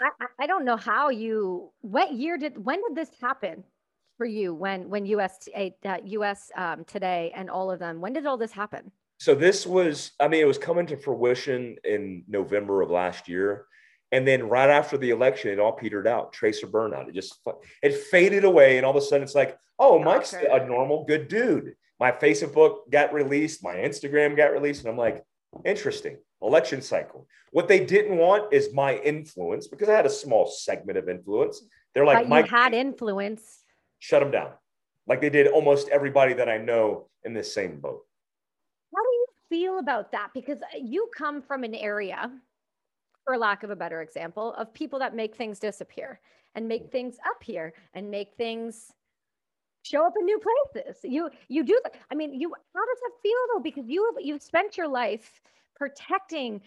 [0.00, 1.70] I, I don't know how you.
[1.80, 2.64] What year did?
[2.64, 3.64] When did this happen?
[4.16, 8.00] for you when when US uh, US um, today and all of them?
[8.00, 8.90] When did all this happen?
[9.18, 13.66] So this was, I mean, it was coming to fruition in November of last year,
[14.14, 16.32] and then right after the election, it all petered out.
[16.32, 17.08] Tracer burnout.
[17.08, 17.40] It just
[17.82, 21.26] it faded away, and all of a sudden, it's like, oh, Mike's a normal, good
[21.26, 21.74] dude.
[21.98, 25.24] My Facebook got released, my Instagram got released, and I'm like,
[25.64, 26.16] interesting.
[26.40, 27.26] Election cycle.
[27.50, 31.62] What they didn't want is my influence because I had a small segment of influence.
[31.92, 33.64] They're like, but Mike had influence
[33.98, 34.52] shut them down,
[35.08, 38.02] like they did almost everybody that I know in this same boat.
[38.94, 40.28] How do you feel about that?
[40.34, 42.30] Because uh, you come from an area,
[43.24, 46.20] for lack of a better example, of people that make things disappear
[46.54, 48.92] and make things up here and make things
[49.82, 50.40] show up in new
[50.72, 51.00] places.
[51.04, 51.78] You you do.
[52.10, 52.52] I mean, you.
[52.74, 53.60] How does that feel though?
[53.60, 55.40] Because you have you've spent your life
[55.76, 56.60] protecting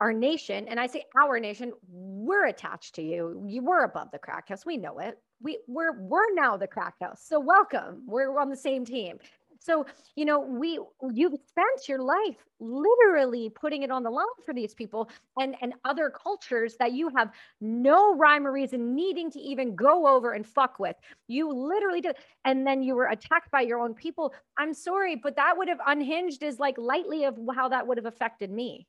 [0.00, 1.72] our nation, and I say our nation.
[1.88, 3.42] We're attached to you.
[3.46, 4.64] You were above the crack house.
[4.66, 8.56] We know it we we're we're now the crack house so welcome we're on the
[8.56, 9.18] same team
[9.58, 9.86] so
[10.16, 10.78] you know we
[11.12, 15.74] you've spent your life literally putting it on the line for these people and and
[15.84, 17.30] other cultures that you have
[17.60, 20.96] no rhyme or reason needing to even go over and fuck with.
[21.26, 24.34] You literally did and then you were attacked by your own people.
[24.58, 28.06] I'm sorry but that would have unhinged as like lightly of how that would have
[28.06, 28.86] affected me.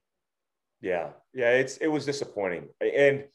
[0.81, 1.09] Yeah.
[1.33, 2.69] Yeah it's it was disappointing.
[2.81, 3.25] And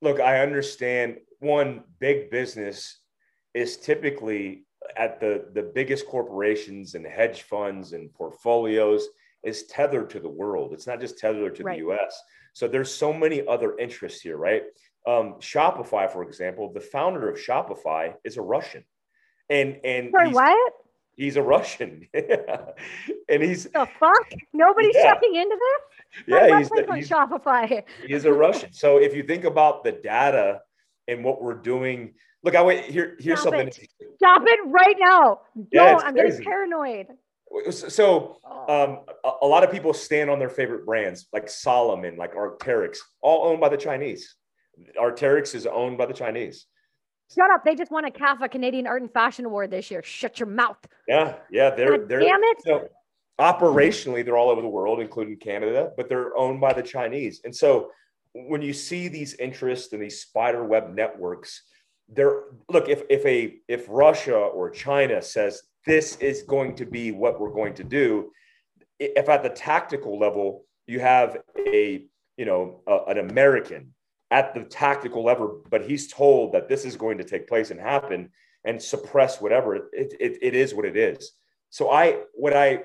[0.00, 2.98] look i understand one big business
[3.54, 4.66] is typically
[4.96, 9.08] at the the biggest corporations and hedge funds and portfolios
[9.42, 10.72] is tethered to the world.
[10.72, 11.74] It's not just tethered to right.
[11.74, 12.22] the U.S.
[12.54, 14.62] So there's so many other interests here, right?
[15.06, 18.84] Um, Shopify, for example, the founder of Shopify is a Russian,
[19.50, 20.72] and and for what?
[21.16, 24.32] He's a Russian, and he's the fuck.
[24.52, 25.12] Nobody's yeah.
[25.12, 26.24] checking into this.
[26.26, 27.84] Yeah, he's, the, he's Shopify.
[28.06, 28.72] he's a Russian.
[28.72, 30.62] So if you think about the data
[31.08, 32.14] and what we're doing.
[32.44, 33.16] Look, I wait here.
[33.18, 33.68] Here's Stop something.
[33.68, 33.88] It.
[34.16, 35.40] Stop it right now.
[35.72, 36.38] Yeah, no, I'm crazy.
[36.38, 37.06] getting paranoid.
[37.70, 38.84] So, oh.
[38.84, 42.98] um, a, a, lot of people stand on their favorite brands, like Salomon, like Arc'teryx,
[43.22, 44.34] all owned by the Chinese.
[45.00, 46.66] Arc'teryx is owned by the Chinese.
[47.34, 47.64] Shut up!
[47.64, 50.02] They just won a CAFA Canadian Art and Fashion Award this year.
[50.02, 50.76] Shut your mouth.
[51.08, 52.20] Yeah, yeah, they're God they're.
[52.20, 52.58] Damn it!
[52.62, 52.88] So,
[53.40, 57.54] operationally, they're all over the world, including Canada, but they're owned by the Chinese, and
[57.54, 57.90] so
[58.34, 61.62] when you see these interests and these spider web networks,
[62.08, 67.12] there look if if a if Russia or China says this is going to be
[67.12, 68.30] what we're going to do,
[68.98, 72.04] if at the tactical level you have a
[72.36, 73.94] you know a, an American
[74.30, 77.80] at the tactical level, but he's told that this is going to take place and
[77.80, 78.30] happen
[78.64, 81.32] and suppress whatever it, it, it is what it is.
[81.70, 82.84] So I what I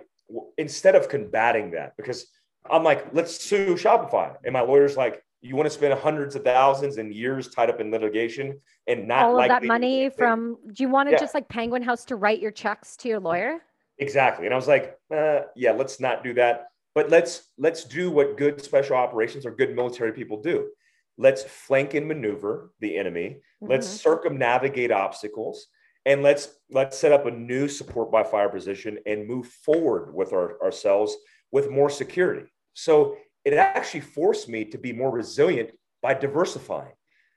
[0.58, 2.28] instead of combating that because
[2.70, 6.44] I'm like let's sue Shopify and my lawyer's like you want to spend hundreds of
[6.44, 10.84] thousands and years tied up in litigation and not all of that money from do
[10.84, 11.20] you want to yeah.
[11.20, 13.60] just like penguin house to write your checks to your lawyer?
[13.98, 18.12] Exactly and i was like uh, yeah let's not do that but let's let's do
[18.12, 20.70] what good special operations or good military people do.
[21.18, 23.42] Let's flank and maneuver the enemy.
[23.62, 23.72] Mm-hmm.
[23.72, 25.68] let's circumnavigate obstacles
[26.06, 30.34] and let's let's set up a new support by fire position and move forward with
[30.34, 31.16] our, ourselves
[31.52, 32.46] with more security.
[32.74, 33.18] So
[33.54, 35.72] it actually forced me to be more resilient
[36.02, 36.94] by diversifying.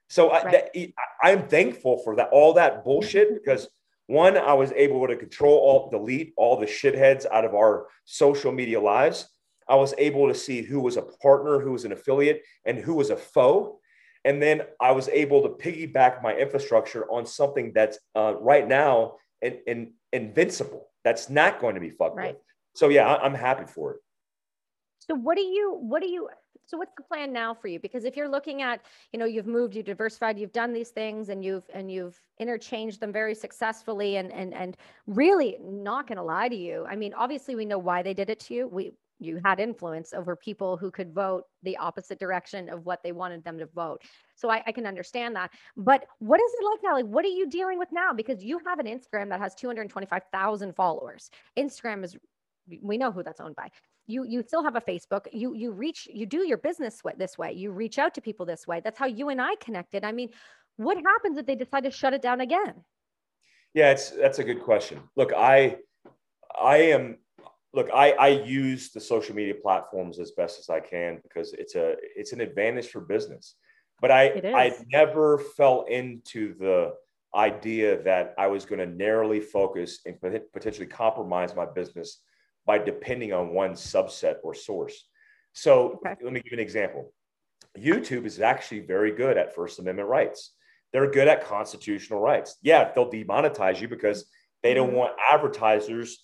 [0.09, 0.93] So right.
[1.23, 3.69] I, am thankful for that, all that bullshit, because
[4.07, 8.53] one, I was able to control, all delete all the shitheads out of our social
[8.53, 9.29] media lives.
[9.69, 12.95] I was able to see who was a partner, who was an affiliate, and who
[12.95, 13.79] was a foe.
[14.25, 19.15] And then I was able to piggyback my infrastructure on something that's uh, right now
[19.41, 20.89] in, in, invincible.
[21.05, 22.35] That's not going to be fucked right.
[22.35, 22.43] with.
[22.75, 24.01] So yeah, I'm happy for it.
[25.09, 26.29] So what do you what do you
[26.65, 28.81] so what's the plan now for you because if you're looking at
[29.13, 33.01] you know you've moved you've diversified you've done these things and you've and you've interchanged
[33.01, 34.77] them very successfully and and and
[35.07, 38.31] really not going to lie to you i mean obviously we know why they did
[38.31, 42.69] it to you we you had influence over people who could vote the opposite direction
[42.69, 44.03] of what they wanted them to vote.
[44.35, 45.53] So I, I can understand that.
[45.77, 46.95] But what is it like now?
[46.95, 48.13] Like, what are you dealing with now?
[48.13, 51.31] Because you have an Instagram that has 225,000 followers.
[51.57, 52.17] Instagram is,
[52.83, 53.71] we know who that's owned by.
[54.07, 55.27] You you still have a Facebook.
[55.33, 57.53] You you reach you do your business this way.
[57.53, 58.81] You reach out to people this way.
[58.81, 60.05] That's how you and I connected.
[60.05, 60.31] I mean,
[60.77, 62.75] what happens if they decide to shut it down again?
[63.75, 65.01] Yeah, it's that's a good question.
[65.17, 65.79] Look, I
[66.61, 67.19] I am
[67.75, 71.75] look, I, I use the social media platforms as best as I can because it's
[71.75, 73.55] a it's an advantage for business.
[74.01, 76.95] But I I never fell into the
[77.35, 80.21] idea that I was going to narrowly focus and
[80.53, 82.19] potentially compromise my business
[82.67, 85.09] by depending on one subset or source.
[85.53, 86.17] So okay.
[86.23, 87.13] let me give you an example.
[87.79, 90.53] YouTube is actually very good at First Amendment rights.
[90.93, 92.57] They're good at constitutional rights.
[92.63, 94.27] Yeah, they'll demonetize you because
[94.63, 94.97] they don't mm-hmm.
[94.97, 96.23] want advertisers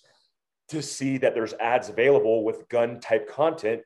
[0.69, 3.81] to see that there's ads available with gun type content,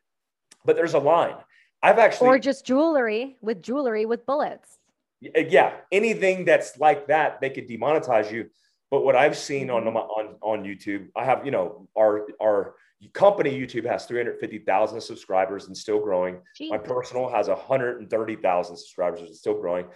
[0.65, 1.35] but there's a line.
[1.81, 4.77] I've actually or just jewelry with jewelry with bullets.
[5.21, 8.49] Yeah, anything that's like that, they could demonetize you.
[8.93, 9.97] But what I've seen on mm-hmm.
[9.97, 12.75] on on YouTube, I have you know our our
[13.11, 16.41] company YouTube has 350,000 subscribers and still growing.
[16.61, 16.69] Jeez.
[16.69, 19.87] My personal has 130,000 subscribers and still growing.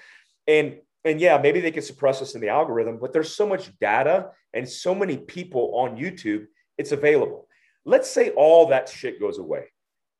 [0.48, 3.70] And and yeah, maybe they can suppress us in the algorithm, but there's so much
[3.78, 6.48] data and so many people on YouTube
[6.80, 7.48] it's available.
[7.86, 9.66] Let's say all that shit goes away.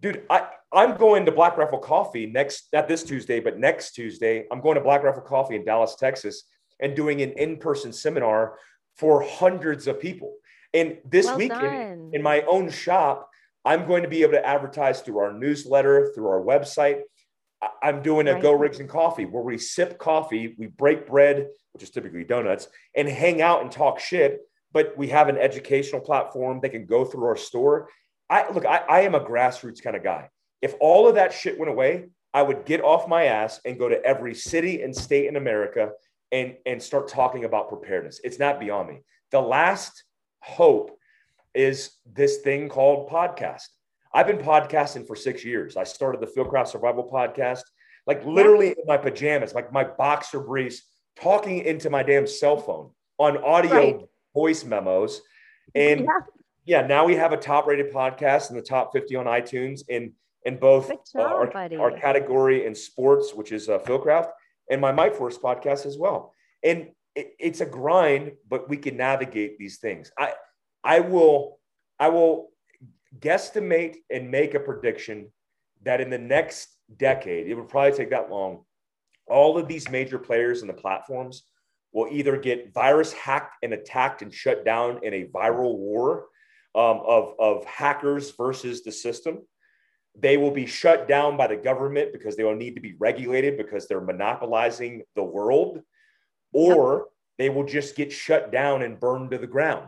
[0.02, 4.46] Dude, I, I'm going to Black Rifle Coffee next, not this Tuesday, but next Tuesday.
[4.52, 6.44] I'm going to Black Rifle Coffee in Dallas, Texas,
[6.80, 8.58] and doing an in person seminar
[8.96, 10.36] for hundreds of people.
[10.74, 13.30] And this well weekend, in my own shop,
[13.64, 17.02] I'm going to be able to advertise through our newsletter, through our website.
[17.82, 18.42] I'm doing a right.
[18.42, 22.68] Go Rigs and Coffee where we sip coffee, we break bread, which is typically donuts,
[22.96, 24.42] and hang out and talk shit
[24.78, 26.60] but we have an educational platform.
[26.62, 27.90] They can go through our store.
[28.30, 30.30] I look, I, I am a grassroots kind of guy.
[30.62, 33.90] If all of that shit went away, I would get off my ass and go
[33.90, 35.92] to every city and state in America
[36.32, 38.20] and, and start talking about preparedness.
[38.24, 39.00] It's not beyond me.
[39.32, 40.04] The last
[40.42, 40.98] hope
[41.54, 43.64] is this thing called podcast.
[44.14, 45.78] I've been podcasting for six years.
[45.78, 47.62] I started the Fieldcraft Survival podcast,
[48.06, 50.82] like literally in my pajamas, like my boxer briefs,
[51.20, 54.00] talking into my damn cell phone on audio right
[54.34, 55.22] voice memos.
[55.74, 56.20] And yeah.
[56.82, 60.14] yeah, now we have a top rated podcast in the top 50 on iTunes in,
[60.46, 64.30] in both job, uh, our, our, category in sports, which is uh, Fieldcraft,
[64.70, 66.34] and my Mike Force podcast as well.
[66.64, 70.12] And it, it's a grind, but we can navigate these things.
[70.18, 70.34] I,
[70.84, 71.60] I will,
[72.00, 72.50] I will
[73.20, 75.32] guesstimate and make a prediction
[75.84, 78.64] that in the next decade, it would probably take that long.
[79.28, 81.44] All of these major players and the platforms
[81.92, 86.28] will either get virus hacked and attacked and shut down in a viral war
[86.76, 89.40] um, of, of hackers versus the system.
[90.20, 93.58] They will be shut down by the government because they will need to be regulated
[93.58, 95.82] because they're monopolizing the world,
[96.54, 97.08] or
[97.38, 99.88] they will just get shut down and burned to the ground.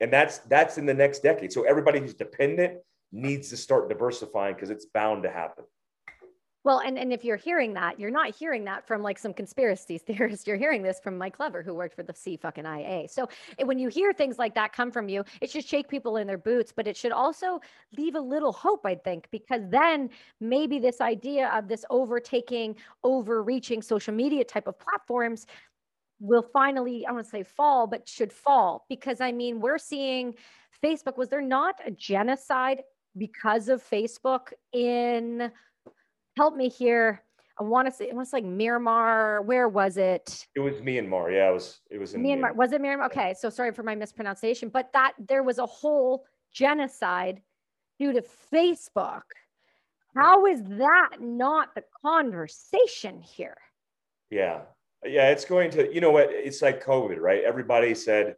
[0.00, 1.52] And that's that's in the next decade.
[1.52, 2.78] So everybody who's dependent
[3.12, 5.64] needs to start diversifying because it's bound to happen.
[6.62, 9.96] Well, and, and if you're hearing that, you're not hearing that from like some conspiracy
[10.06, 10.46] theorist.
[10.46, 13.08] You're hearing this from Mike Glover, who worked for the C fucking IA.
[13.08, 13.28] So
[13.64, 16.38] when you hear things like that come from you, it should shake people in their
[16.38, 17.60] boots, but it should also
[17.96, 23.80] leave a little hope, I think, because then maybe this idea of this overtaking, overreaching
[23.80, 25.46] social media type of platforms
[26.20, 28.84] will finally, I want to say fall, but should fall.
[28.90, 30.34] Because I mean, we're seeing
[30.84, 32.82] Facebook, was there not a genocide
[33.16, 35.50] because of Facebook in
[36.36, 37.22] help me here.
[37.58, 39.44] I want to say it was like Myanmar.
[39.44, 40.46] Where was it?
[40.54, 41.30] It was Myanmar.
[41.32, 41.80] Yeah, it was.
[41.90, 42.52] It was in Myanmar.
[42.52, 42.56] Myanmar.
[42.56, 43.06] Was it Myanmar?
[43.06, 47.42] Okay, so sorry for my mispronunciation, but that there was a whole genocide
[47.98, 49.22] due to Facebook.
[50.16, 53.58] How is that not the conversation here?
[54.30, 54.62] Yeah,
[55.04, 55.92] yeah, it's going to.
[55.92, 56.28] You know what?
[56.30, 57.44] It's like COVID, right?
[57.44, 58.36] Everybody said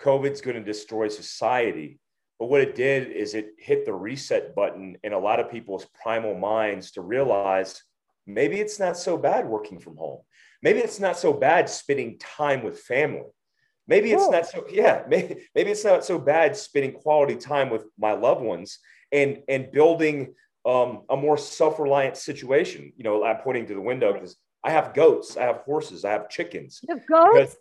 [0.00, 1.98] COVID's going to destroy society.
[2.38, 5.86] But what it did is it hit the reset button in a lot of people's
[6.02, 7.82] primal minds to realize
[8.26, 10.20] maybe it's not so bad working from home.
[10.62, 13.30] Maybe it's not so bad spending time with family.
[13.86, 17.84] Maybe it's not so yeah, maybe, maybe it's not so bad spending quality time with
[17.98, 18.78] my loved ones
[19.12, 20.34] and and building
[20.66, 22.92] um, a more self-reliant situation.
[22.96, 26.12] You know, I'm pointing to the window because I have goats, I have horses, I
[26.12, 26.80] have chickens.
[26.88, 27.32] You have goats?
[27.34, 27.56] Because,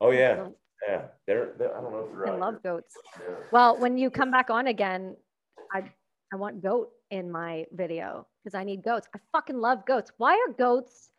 [0.00, 0.48] oh yeah.
[0.88, 2.34] Yeah, they're, they're I don't know if they're.
[2.34, 2.94] I love goats.
[3.20, 3.34] Yeah.
[3.52, 5.16] Well, when you come back on again,
[5.72, 5.84] I
[6.32, 9.06] I want goat in my video because I need goats.
[9.14, 10.10] I fucking love goats.
[10.16, 11.10] Why are goats?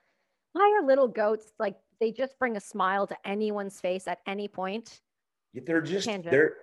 [0.54, 4.48] Why are little goats like they just bring a smile to anyone's face at any
[4.48, 5.00] point?
[5.54, 6.32] They're just Tangent.
[6.32, 6.54] they're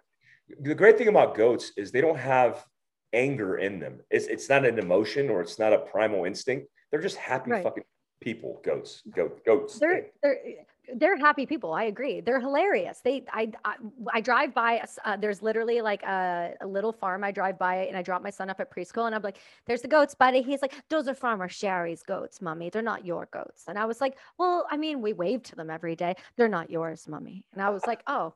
[0.60, 2.64] the great thing about goats is they don't have
[3.12, 4.00] anger in them.
[4.10, 6.68] It's, it's not an emotion or it's not a primal instinct.
[6.90, 7.62] They're just happy right.
[7.62, 7.84] fucking
[8.20, 9.78] people, goats, goat, goats.
[9.78, 10.38] They're, they're,
[10.96, 11.72] they're happy people.
[11.72, 12.20] I agree.
[12.20, 13.00] They're hilarious.
[13.00, 13.74] They, I, I,
[14.12, 17.24] I drive by, uh, there's literally like a, a, little farm.
[17.24, 19.82] I drive by and I drop my son up at preschool and I'm like, there's
[19.82, 20.42] the goats, buddy.
[20.42, 22.70] He's like, those are farmer Sherry's goats, mommy.
[22.70, 23.64] They're not your goats.
[23.68, 26.14] And I was like, well, I mean, we wave to them every day.
[26.36, 27.44] They're not yours, mommy.
[27.52, 28.34] And I was like, oh,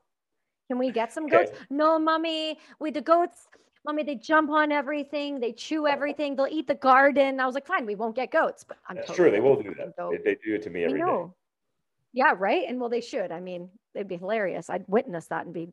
[0.69, 1.51] can we get some goats?
[1.51, 1.61] Okay.
[1.71, 2.59] No, mommy.
[2.79, 3.49] We the goats.
[3.87, 5.41] Mommy, they jump on everything.
[5.41, 6.37] They chew everything.
[6.37, 7.39] They'll eat the garden.
[7.39, 8.65] I was like, fine, we won't get goats.
[8.65, 9.37] But I'm That's totally true.
[9.37, 9.95] They will do that.
[10.11, 11.27] They, they, do it to me every day.
[12.15, 12.63] Yeah, right.
[12.69, 13.33] And well, they should.
[13.33, 14.71] I mean, it'd be hilarious.
[14.71, 15.69] I'd witness that and be,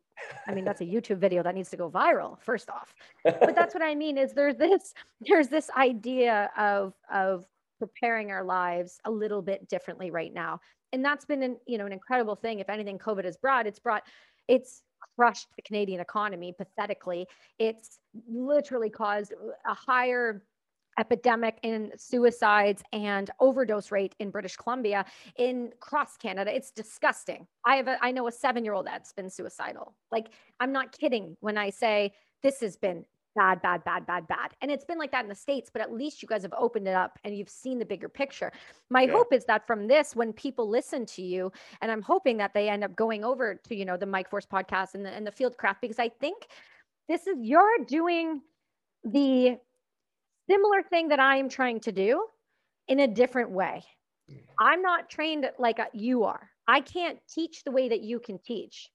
[0.48, 2.92] I mean, that's a YouTube video that needs to go viral, first off.
[3.22, 7.46] But that's what I mean is there's this, there's this idea of of
[7.78, 10.60] preparing our lives a little bit differently right now.
[10.92, 12.58] And that's been an, you know, an incredible thing.
[12.58, 14.02] If anything, COVID has brought, it's brought
[14.48, 14.82] it's
[15.16, 17.26] crushed the Canadian economy pathetically.
[17.60, 19.32] It's literally caused
[19.64, 20.42] a higher
[20.98, 25.04] epidemic in suicides and overdose rate in British Columbia
[25.36, 26.54] in cross Canada.
[26.54, 27.46] It's disgusting.
[27.64, 29.94] I have a, I know a 7-year-old that's been suicidal.
[30.10, 30.28] Like
[30.60, 32.12] I'm not kidding when I say
[32.42, 34.50] this has been bad, bad, bad, bad, bad.
[34.60, 36.86] And it's been like that in the States, but at least you guys have opened
[36.86, 38.52] it up and you've seen the bigger picture.
[38.90, 39.12] My yeah.
[39.12, 42.68] hope is that from this, when people listen to you, and I'm hoping that they
[42.68, 45.30] end up going over to, you know, the Mike Force podcast and the, and the
[45.30, 46.46] Fieldcraft, because I think
[47.08, 48.42] this is, you're doing
[49.04, 49.56] the
[50.48, 52.24] similar thing that I am trying to do
[52.88, 53.84] in a different way.
[54.30, 54.40] Mm.
[54.58, 56.50] I'm not trained like you are.
[56.66, 58.88] I can't teach the way that you can teach.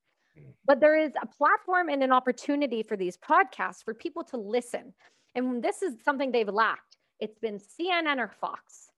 [0.66, 4.94] But there is a platform and an opportunity for these podcasts for people to listen.
[5.36, 6.98] And this is something they've lacked.
[7.20, 8.90] It's been CNN or Fox.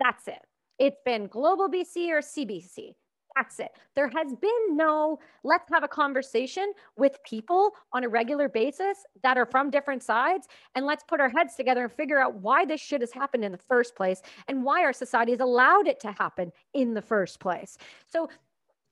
[0.00, 0.42] That's it.
[0.78, 2.94] It's been Global BC or CBC.
[3.36, 3.72] That's it.
[3.94, 9.36] There has been no, let's have a conversation with people on a regular basis that
[9.36, 10.48] are from different sides.
[10.74, 13.52] And let's put our heads together and figure out why this shit has happened in
[13.52, 17.38] the first place and why our society has allowed it to happen in the first
[17.38, 17.76] place.
[18.06, 18.30] So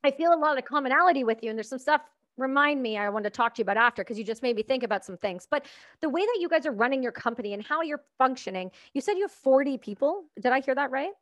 [0.05, 2.03] I feel a lot of commonality with you, and there's some stuff.
[2.37, 4.63] Remind me, I want to talk to you about after because you just made me
[4.63, 5.47] think about some things.
[5.51, 5.65] But
[6.03, 9.15] the way that you guys are running your company and how you're functioning, you said
[9.15, 10.25] you have 40 people.
[10.39, 11.13] Did I hear that right?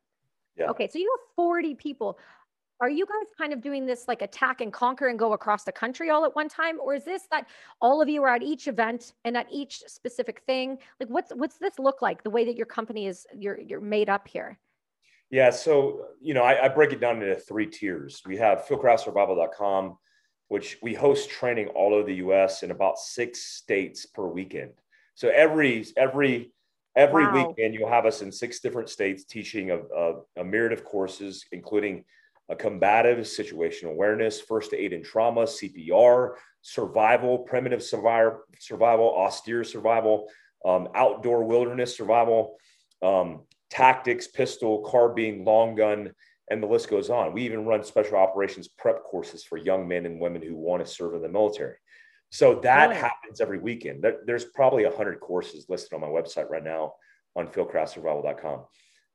[0.56, 0.70] Yeah.
[0.70, 2.18] Okay, so you have 40 people.
[2.80, 5.72] Are you guys kind of doing this like attack and conquer and go across the
[5.72, 7.46] country all at one time, or is this that
[7.80, 10.78] all of you are at each event and at each specific thing?
[10.98, 12.24] Like, what's what's this look like?
[12.24, 14.58] The way that your company is you're you're made up here.
[15.30, 18.20] Yeah, so you know, I, I, break it down into three tiers.
[18.26, 19.96] We have fieldcraftsurvival.com,
[20.48, 22.62] which we host training all over the U.S.
[22.62, 24.72] in about six states per weekend.
[25.14, 26.52] So every every
[26.94, 27.48] every wow.
[27.48, 31.46] weekend, you'll have us in six different states teaching a, a, a myriad of courses,
[31.50, 32.04] including
[32.48, 40.28] a combative situational awareness, first aid and trauma, CPR, survival, primitive survival, survival, austere survival,
[40.64, 42.56] um, outdoor wilderness survival.
[43.02, 46.12] Um, tactics, pistol, carbine, long gun,
[46.50, 47.32] and the list goes on.
[47.32, 50.92] We even run special operations prep courses for young men and women who want to
[50.92, 51.76] serve in the military.
[52.30, 54.04] So that happens every weekend.
[54.26, 56.94] There's probably 100 courses listed on my website right now
[57.34, 58.64] on fieldcraftsurvival.com.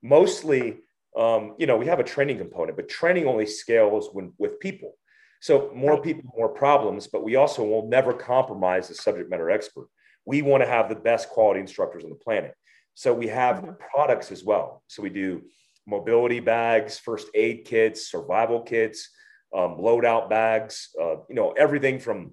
[0.02, 0.78] Mostly,
[1.18, 4.94] um, you know, we have a training component, but training only scales when with people.
[5.42, 6.04] So more right.
[6.04, 9.88] people, more problems, but we also will never compromise the subject matter expert.
[10.26, 12.54] We want to have the best quality instructors on the planet.
[12.96, 13.72] So we have mm-hmm.
[13.92, 14.84] products as well.
[14.88, 15.44] So we do
[15.86, 19.10] mobility bags, first aid kits, survival kits,
[19.56, 22.32] um, loadout bags, uh, you know, everything from,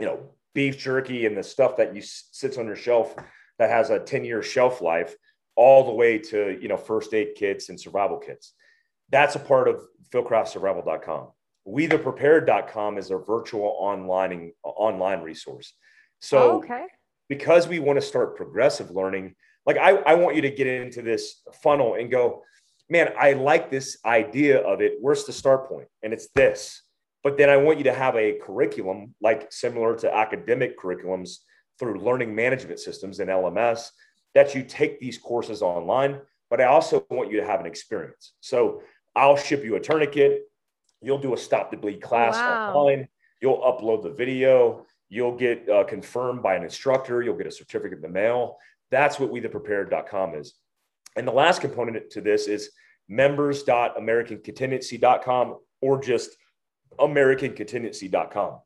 [0.00, 3.14] you know, beef jerky and the stuff that you sits on your shelf
[3.58, 5.14] that has a 10 year shelf life
[5.56, 8.52] all the way to, you know, first aid kits and survival kits.
[9.10, 9.82] That's a part of
[10.12, 11.28] fieldcraftsurvival.com.
[11.64, 15.72] We the prepared.com is a virtual online online resource.
[16.20, 16.84] So oh, okay.
[17.28, 19.34] because we want to start progressive learning,
[19.64, 22.42] like I, I want you to get into this funnel and go,
[22.88, 24.94] man, I like this idea of it.
[25.00, 25.88] Where's the start point?
[26.02, 26.82] And it's this.
[27.24, 31.38] But then I want you to have a curriculum like similar to academic curriculums
[31.78, 33.90] through learning management systems and LMS
[34.34, 36.20] that you take these courses online.
[36.50, 38.32] But I also want you to have an experience.
[38.40, 38.82] So
[39.14, 40.42] I'll ship you a tourniquet.
[41.02, 42.74] You'll do a stop the bleed class wow.
[42.74, 43.08] online.
[43.40, 44.86] You'll upload the video.
[45.08, 47.22] You'll get uh, confirmed by an instructor.
[47.22, 48.56] You'll get a certificate in the mail.
[48.90, 50.54] That's what we the prepared.com is.
[51.16, 52.70] And the last component to this is
[53.08, 56.36] members.americancontingency.com or just
[56.98, 58.58] americancontingency.com.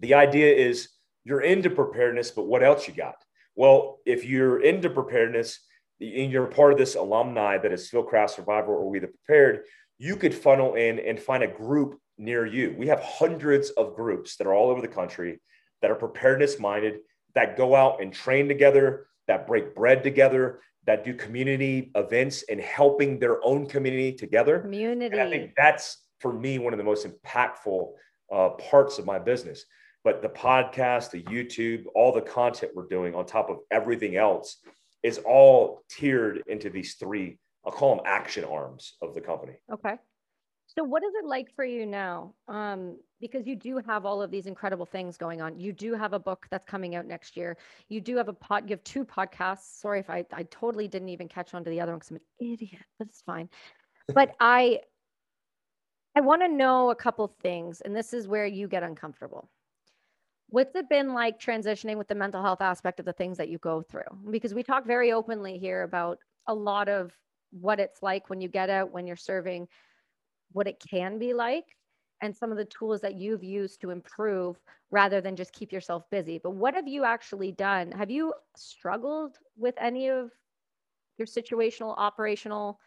[0.00, 0.90] The idea is
[1.24, 3.16] you're into preparedness, but what else you got?
[3.58, 5.58] Well, if you're into preparedness
[6.00, 9.64] and you're part of this alumni that is Fieldcraft Survival or We the Prepared,
[9.98, 12.76] you could funnel in and find a group near you.
[12.78, 15.40] We have hundreds of groups that are all over the country
[15.82, 17.00] that are preparedness minded
[17.34, 22.60] that go out and train together, that break bread together, that do community events and
[22.60, 24.60] helping their own community together.
[24.60, 25.18] Community.
[25.18, 27.88] And I think that's for me one of the most impactful
[28.32, 29.64] uh, parts of my business.
[30.08, 34.56] But the podcast, the YouTube, all the content we're doing on top of everything else
[35.02, 37.36] is all tiered into these three,
[37.66, 39.58] I'll call them action arms of the company.
[39.70, 39.96] Okay.
[40.66, 42.32] So what is it like for you now?
[42.48, 45.60] Um, because you do have all of these incredible things going on.
[45.60, 47.58] You do have a book that's coming out next year.
[47.90, 48.62] You do have a pod.
[48.64, 49.78] You have two podcasts.
[49.78, 52.16] Sorry if I I totally didn't even catch on to the other one because I'm
[52.16, 53.50] an idiot, but it's fine.
[54.14, 54.80] But I
[56.16, 59.50] I want to know a couple things, and this is where you get uncomfortable.
[60.50, 63.58] What's it been like transitioning with the mental health aspect of the things that you
[63.58, 64.30] go through?
[64.30, 67.12] Because we talk very openly here about a lot of
[67.50, 69.68] what it's like when you get out, when you're serving
[70.52, 71.64] what it can be like
[72.22, 74.58] and some of the tools that you've used to improve
[74.90, 76.40] rather than just keep yourself busy.
[76.42, 77.92] But what have you actually done?
[77.92, 80.30] Have you struggled with any of
[81.18, 82.80] your situational, operational,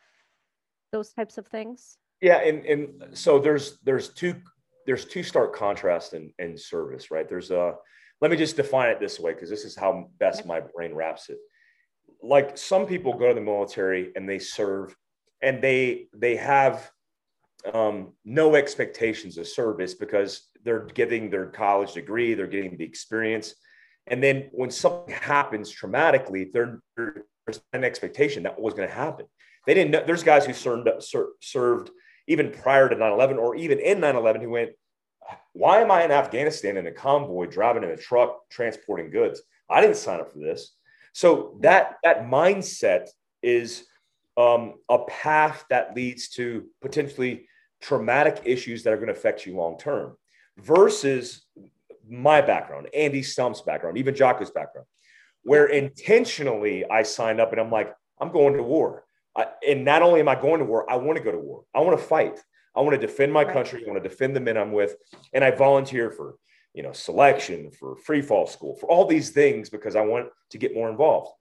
[0.92, 1.98] those types of things?
[2.22, 4.36] Yeah, and and so there's there's two
[4.92, 7.30] there's two stark contrasts in, in service, right?
[7.30, 7.76] There's a
[8.20, 11.30] let me just define it this way because this is how best my brain wraps
[11.30, 11.38] it.
[12.22, 14.94] Like some people go to the military and they serve
[15.42, 16.92] and they they have
[17.74, 23.56] um, no expectations of service because they're getting their college degree, they're getting the experience.
[24.08, 29.26] And then when something happens traumatically, there's an expectation that was going to happen.
[29.66, 30.04] They didn't know.
[30.06, 30.90] There's guys who served,
[31.40, 31.92] served
[32.28, 34.72] even prior to 9 11 or even in 9 11 who went,
[35.54, 39.42] Why am I in Afghanistan in a convoy driving in a truck transporting goods?
[39.70, 40.76] I didn't sign up for this.
[41.14, 43.08] So that, that mindset
[43.44, 43.86] is
[44.38, 47.48] um, a path that leads to potentially
[47.82, 50.16] traumatic issues that are going to affect you long term
[50.58, 51.46] versus
[52.10, 54.88] my background, Andy Stumpf's background, even Jocko's background,
[55.44, 59.06] where intentionally I signed up and I'm like, I'm going to war.
[59.36, 61.64] I, and not only am I going to war, I want to go to war.
[61.74, 62.40] I want to fight.
[62.76, 63.84] I want to defend my country.
[63.86, 64.96] I want to defend the men I'm with.
[65.34, 66.36] And I volunteer for,
[66.74, 70.58] you know, selection, for free fall school, for all these things because I want to
[70.58, 71.32] get more involved.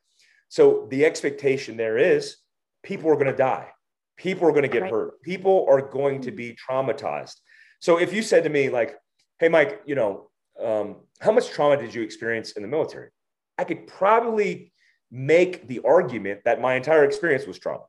[0.49, 2.37] So the expectation there is
[2.83, 3.69] people are going to die.
[4.17, 4.91] People are going to get right.
[4.91, 5.23] hurt.
[5.23, 7.37] People are going to be traumatized.
[7.79, 8.97] So if you said to me, like,
[9.39, 10.29] hey, Mike, you know,
[10.63, 13.09] um, how much trauma did you experience in the military?
[13.57, 14.73] I could probably
[15.11, 17.85] make the argument that my entire experience was trauma.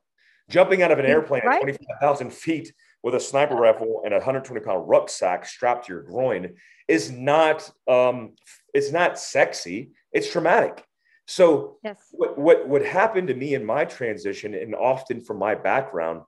[0.48, 1.56] Jumping out of an airplane right.
[1.56, 2.72] at 25,000 feet
[3.02, 6.54] with a sniper rifle and a 120 pound rucksack strapped to your groin
[6.88, 8.32] is not um,
[8.74, 9.90] it's not sexy.
[10.12, 10.84] It's traumatic.
[11.26, 11.98] So yes.
[12.12, 16.22] what, what, what happened to me in my transition and often from my background,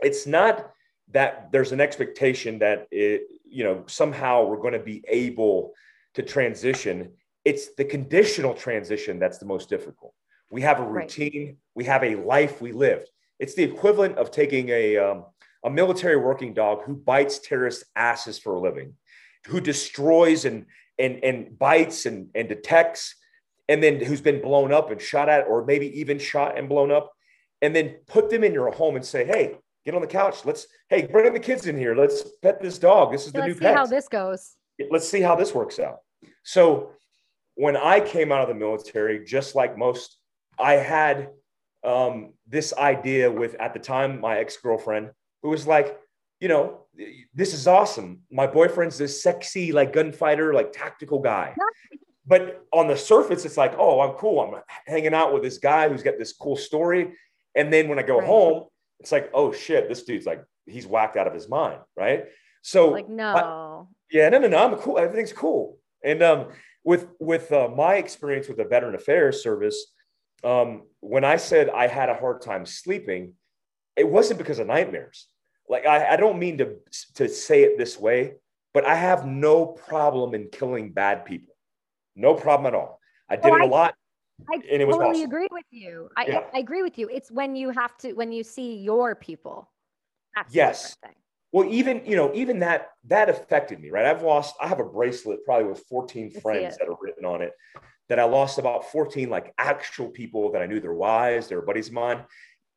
[0.00, 0.70] it's not
[1.12, 5.72] that there's an expectation that it, you know, somehow we're going to be able
[6.14, 7.12] to transition.
[7.44, 10.14] It's the conditional transition that's the most difficult.
[10.50, 11.56] We have a routine, right.
[11.74, 13.08] we have a life we lived.
[13.38, 15.24] It's the equivalent of taking a, um,
[15.64, 18.94] a military working dog who bites terrorist asses for a living,
[19.46, 20.66] who destroys and,
[20.98, 23.14] and, and bites and, and detects
[23.68, 26.90] and then who's been blown up and shot at, or maybe even shot and blown
[26.90, 27.12] up,
[27.62, 30.44] and then put them in your home and say, hey, get on the couch.
[30.44, 31.94] Let's, hey, bring the kids in here.
[31.94, 33.12] Let's pet this dog.
[33.12, 33.74] This is the Let's new pet.
[33.74, 34.56] Let's see how this goes.
[34.90, 35.98] Let's see how this works out.
[36.42, 36.90] So
[37.54, 40.18] when I came out of the military, just like most,
[40.58, 41.30] I had
[41.84, 45.10] um, this idea with at the time my ex girlfriend
[45.42, 45.98] who was like,
[46.40, 46.86] you know,
[47.34, 48.20] this is awesome.
[48.30, 51.54] My boyfriend's this sexy, like gunfighter, like tactical guy
[52.26, 54.40] but on the surface, it's like, oh, I'm cool.
[54.40, 57.14] I'm hanging out with this guy who's got this cool story.
[57.54, 58.26] And then when I go right.
[58.26, 58.64] home,
[59.00, 61.80] it's like, oh shit, this dude's like, he's whacked out of his mind.
[61.96, 62.26] Right.
[62.62, 63.88] So like, no.
[63.90, 64.58] I, yeah, no, no, no.
[64.58, 64.98] I'm cool.
[64.98, 65.78] Everything's cool.
[66.04, 66.48] And um,
[66.84, 69.92] with with uh, my experience with the Veteran Affairs Service,
[70.44, 73.34] um, when I said I had a hard time sleeping,
[73.96, 75.26] it wasn't because of nightmares.
[75.68, 76.76] Like I, I don't mean to
[77.14, 78.34] to say it this way,
[78.74, 81.54] but I have no problem in killing bad people.
[82.16, 83.00] No problem at all.
[83.28, 83.94] I did oh, it a I, lot.
[84.50, 85.30] I and it was totally awesome.
[85.30, 86.08] agree with you.
[86.16, 86.40] I, yeah.
[86.52, 87.08] I, agree with you.
[87.08, 89.70] It's when you have to when you see your people.
[90.34, 90.96] That's yes.
[91.52, 94.06] Well, even you know, even that that affected me, right?
[94.06, 94.54] I've lost.
[94.60, 97.52] I have a bracelet probably with 14 friends that are written on it.
[98.08, 101.88] That I lost about 14 like actual people that I knew their wives, their buddies
[101.88, 102.24] of mine,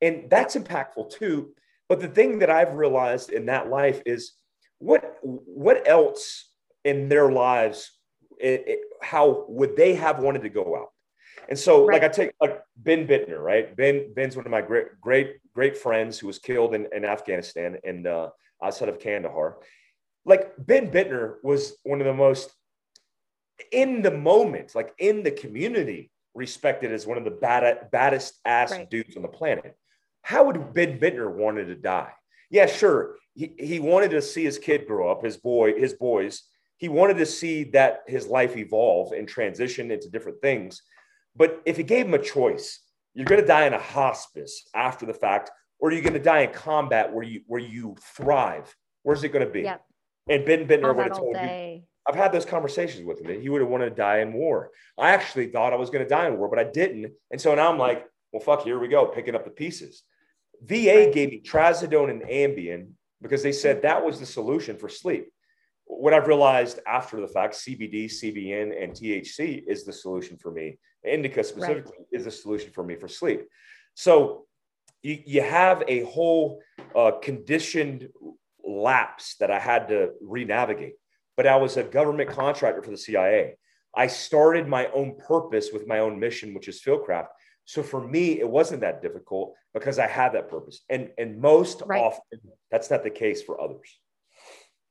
[0.02, 1.52] and that's impactful too.
[1.88, 4.34] But the thing that I've realized in that life is
[4.80, 6.50] what what else
[6.84, 7.92] in their lives
[8.40, 10.90] it, it, how would they have wanted to go out?
[11.48, 12.02] And so, right.
[12.02, 13.76] like I take like Ben Bittner, right?
[13.76, 17.78] Ben Ben's one of my great, great, great friends who was killed in, in Afghanistan
[17.84, 18.30] and uh,
[18.64, 19.58] outside of Kandahar.
[20.26, 22.52] Like Ben Bittner was one of the most
[23.72, 28.72] in the moment, like in the community, respected as one of the bad, baddest ass
[28.72, 28.90] right.
[28.90, 29.78] dudes on the planet.
[30.26, 32.12] How would Ben Bittner wanted to die?
[32.50, 33.18] Yeah, sure.
[33.36, 36.42] He, he wanted to see his kid grow up, his boy, his boys.
[36.78, 40.82] He wanted to see that his life evolve and transition into different things.
[41.36, 42.80] But if he gave him a choice,
[43.14, 46.40] you're going to die in a hospice after the fact, or you're going to die
[46.40, 48.76] in combat where you where you thrive.
[49.04, 49.62] Where's it going to be?
[49.62, 49.86] Yep.
[50.28, 51.84] And Ben Bittner would have told day.
[51.84, 51.88] you.
[52.08, 53.40] I've had those conversations with him.
[53.40, 54.72] He would have wanted to die in war.
[54.98, 57.14] I actually thought I was going to die in war, but I didn't.
[57.30, 60.02] And so now I'm like, well, fuck, here we go, picking up the pieces.
[60.66, 62.88] VA gave me trazodone and Ambien
[63.22, 65.28] because they said that was the solution for sleep.
[65.86, 70.78] What I've realized after the fact, CBD, CBN, and THC is the solution for me.
[71.04, 72.08] Indica specifically right.
[72.12, 73.42] is the solution for me for sleep.
[73.94, 74.46] So
[75.04, 76.62] you, you have a whole
[76.96, 78.10] uh, conditioned
[78.66, 80.96] lapse that I had to re-navigate.
[81.38, 83.58] But I was a government contractor for the CIA.
[83.96, 87.28] I started my own purpose with my own mission, which is Fieldcraft.
[87.66, 90.82] So for me, it wasn't that difficult because I had that purpose.
[90.90, 92.02] And and most right.
[92.02, 92.40] often
[92.72, 94.00] that's not the case for others.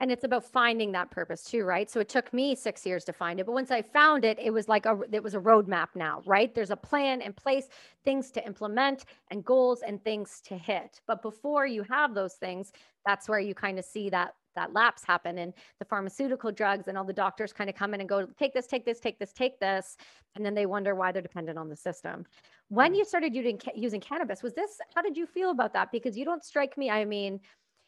[0.00, 1.88] And it's about finding that purpose too right?
[1.88, 3.46] So it took me six years to find it.
[3.46, 6.54] But once i found it it was like a it was a roadmap now right?
[6.54, 7.68] There's a plan in place
[8.04, 11.00] things to implement and goals and things to hit.
[11.06, 12.72] But before you have those things
[13.06, 16.96] that's where you kind of see that that lapse happen and the pharmaceutical drugs and
[16.96, 19.32] all the doctors kind of come in and go take this take this take this
[19.32, 19.96] take this
[20.36, 22.24] and then they wonder why they're dependent on the system
[22.68, 22.98] when mm.
[22.98, 26.24] you started using using cannabis was this how did you feel about that because you
[26.24, 27.40] don't strike me i mean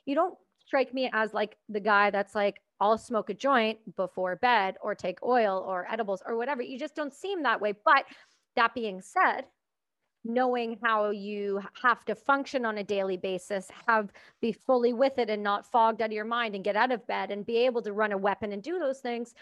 [0.04, 0.36] you don't
[0.66, 4.94] strike me as like the guy that's like, I'll smoke a joint before bed or
[4.94, 6.62] take oil or edibles or whatever.
[6.62, 7.72] You just don't seem that way.
[7.84, 8.04] But
[8.56, 9.42] that being said,
[10.26, 15.30] knowing how you have to function on a daily basis, have be fully with it
[15.30, 17.82] and not fogged out of your mind and get out of bed and be able
[17.82, 19.34] to run a weapon and do those things.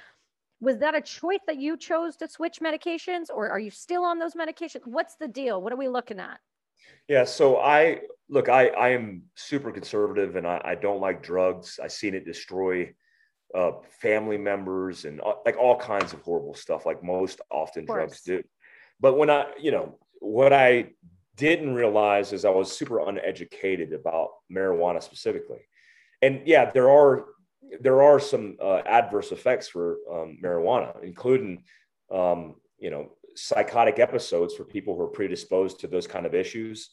[0.61, 4.19] Was that a choice that you chose to switch medications or are you still on
[4.19, 4.86] those medications?
[4.86, 5.61] What's the deal?
[5.61, 6.39] What are we looking at?
[7.09, 11.78] Yeah, so I look, I I am super conservative and I, I don't like drugs.
[11.82, 12.94] I've seen it destroy
[13.55, 18.23] uh, family members and uh, like all kinds of horrible stuff, like most often drugs
[18.23, 18.43] do.
[19.01, 20.91] But when I, you know, what I
[21.36, 25.61] didn't realize is I was super uneducated about marijuana specifically.
[26.23, 27.27] And yeah, there are
[27.81, 31.65] there are some uh, adverse effects for um, marijuana, including
[32.11, 36.91] um, you know psychotic episodes for people who are predisposed to those kind of issues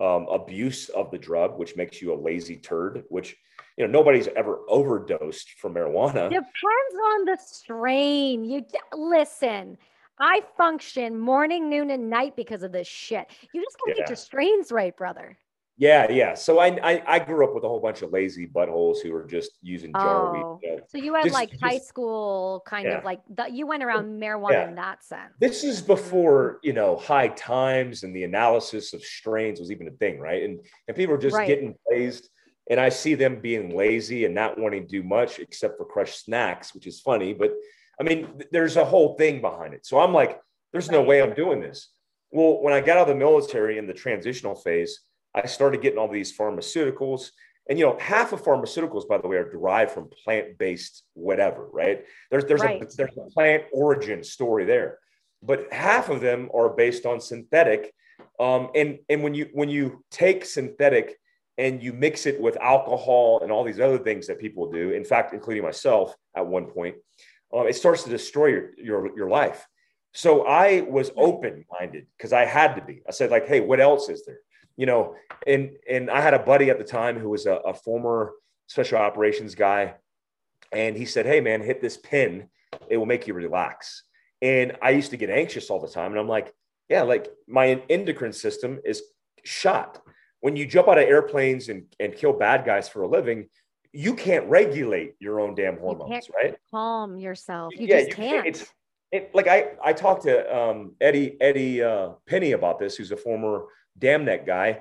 [0.00, 3.36] um, abuse of the drug which makes you a lazy turd which
[3.76, 8.64] you know nobody's ever overdosed from marijuana depends on the strain you
[8.96, 9.78] listen
[10.18, 14.02] i function morning noon and night because of this shit you just gotta yeah.
[14.02, 15.36] get your strains right brother
[15.76, 16.34] yeah, yeah.
[16.34, 19.24] So I, I, I grew up with a whole bunch of lazy buttholes who were
[19.24, 20.60] just using jar oh.
[20.62, 20.82] weed.
[20.86, 22.98] so you had just, like just, high school kind yeah.
[22.98, 24.68] of like the, you went around marijuana yeah.
[24.68, 25.32] in that sense.
[25.40, 29.92] This is before you know high times and the analysis of strains was even a
[29.92, 30.44] thing, right?
[30.44, 31.46] And and people were just right.
[31.46, 32.28] getting blazed.
[32.70, 36.16] And I see them being lazy and not wanting to do much except for crush
[36.16, 37.34] snacks, which is funny.
[37.34, 37.52] But
[38.00, 39.86] I mean, there's a whole thing behind it.
[39.86, 40.40] So I'm like,
[40.72, 41.90] there's no way I'm doing this.
[42.30, 45.00] Well, when I got out of the military in the transitional phase
[45.34, 47.30] I started getting all these pharmaceuticals.
[47.68, 52.04] And you know, half of pharmaceuticals, by the way, are derived from plant-based whatever, right?
[52.30, 52.82] There's there's right.
[52.82, 54.98] a there's a plant origin story there,
[55.42, 57.92] but half of them are based on synthetic.
[58.38, 61.16] Um, and and when you when you take synthetic
[61.56, 65.04] and you mix it with alcohol and all these other things that people do, in
[65.04, 66.96] fact, including myself at one point,
[67.54, 69.66] um, it starts to destroy your your, your life.
[70.12, 73.02] So I was open minded because I had to be.
[73.08, 74.38] I said like, hey, what else is there?
[74.76, 75.14] you know,
[75.46, 78.32] and and I had a buddy at the time who was a, a former
[78.66, 79.94] special operations guy,
[80.72, 82.48] and he said, "Hey, man, hit this pin;
[82.88, 84.02] it will make you relax."
[84.42, 86.52] And I used to get anxious all the time, and I'm like,
[86.88, 89.02] "Yeah, like my endocrine system is
[89.44, 90.00] shot."
[90.40, 93.48] When you jump out of airplanes and, and kill bad guys for a living,
[93.94, 96.56] you can't regulate your own damn hormones, right?
[96.72, 97.72] Calm yourself.
[97.78, 98.46] You yeah, just you can't.
[98.46, 98.66] It's,
[99.12, 103.16] it, like I, I talked to um, Eddie Eddie uh, Penney about this, who's a
[103.16, 103.66] former
[103.96, 104.80] Dam Neck guy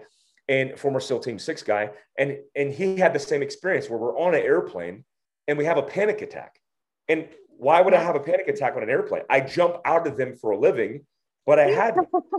[0.50, 4.18] and former SEAL Team Six guy, and and he had the same experience where we're
[4.18, 5.06] on an airplane
[5.48, 6.60] and we have a panic attack.
[7.08, 7.28] And
[7.58, 9.22] why would I have a panic attack on an airplane?
[9.30, 11.06] I jump out of them for a living,
[11.46, 11.96] but I had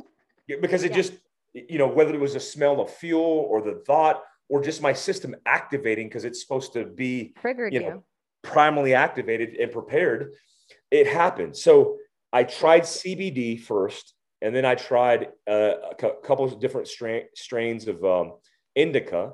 [0.61, 0.97] because it yeah.
[0.97, 1.13] just
[1.53, 4.93] you know whether it was a smell of fuel or the thought or just my
[4.93, 8.05] system activating because it's supposed to be triggered you, know, you.
[8.45, 10.33] primally activated and prepared.
[10.91, 11.57] It happened.
[11.57, 11.99] So
[12.33, 14.15] I tried CBD first
[14.45, 18.35] and then I tried uh, a couple of different strain, strains of um,
[18.75, 19.33] indica,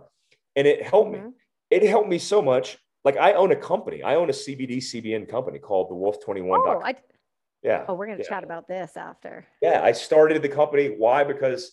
[0.55, 1.27] and it helped mm-hmm.
[1.27, 1.32] me.
[1.70, 2.78] It helped me so much.
[3.05, 4.03] Like I own a company.
[4.03, 6.61] I own a CBD CBN company called the Wolf Twenty One.
[6.65, 6.95] Oh, I,
[7.62, 7.85] Yeah.
[7.89, 8.28] Oh, we're going to yeah.
[8.28, 9.47] chat about this after.
[9.61, 10.95] Yeah, I started the company.
[10.97, 11.24] Why?
[11.24, 11.73] Because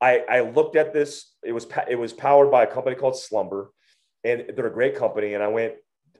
[0.00, 1.34] I, I looked at this.
[1.42, 3.70] It was it was powered by a company called Slumber,
[4.24, 5.34] and they're a great company.
[5.34, 5.74] And I went,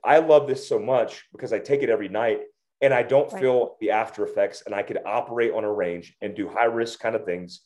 [0.04, 2.40] I love this so much because I take it every night,
[2.80, 3.40] and I don't right.
[3.40, 4.62] feel the after effects.
[4.66, 7.60] And I could operate on a range and do high risk kind of things,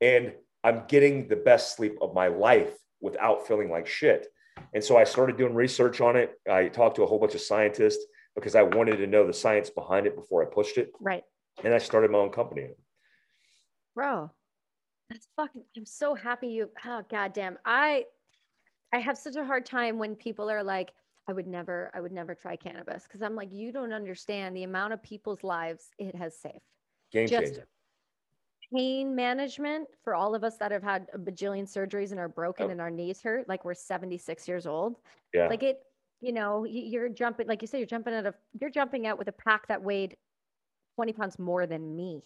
[0.00, 4.26] and I'm getting the best sleep of my life without feeling like shit.
[4.72, 6.32] And so I started doing research on it.
[6.50, 8.04] I talked to a whole bunch of scientists
[8.34, 10.90] because I wanted to know the science behind it before I pushed it.
[11.00, 11.22] Right.
[11.62, 12.68] And I started my own company.
[13.94, 14.30] Bro,
[15.10, 17.58] that's fucking I'm so happy you oh goddamn.
[17.64, 18.04] I
[18.92, 20.92] I have such a hard time when people are like,
[21.28, 23.06] I would never, I would never try cannabis.
[23.10, 26.60] Cause I'm like, you don't understand the amount of people's lives it has saved.
[27.10, 27.66] Game Just changer.
[28.72, 32.66] Pain management for all of us that have had a bajillion surgeries and are broken
[32.66, 32.70] Oh.
[32.70, 34.96] and our knees hurt, like we're 76 years old.
[35.32, 35.48] Yeah.
[35.48, 35.80] Like it,
[36.20, 39.28] you know, you're jumping, like you said, you're jumping out of, you're jumping out with
[39.28, 40.16] a pack that weighed
[40.96, 42.22] 20 pounds more than me.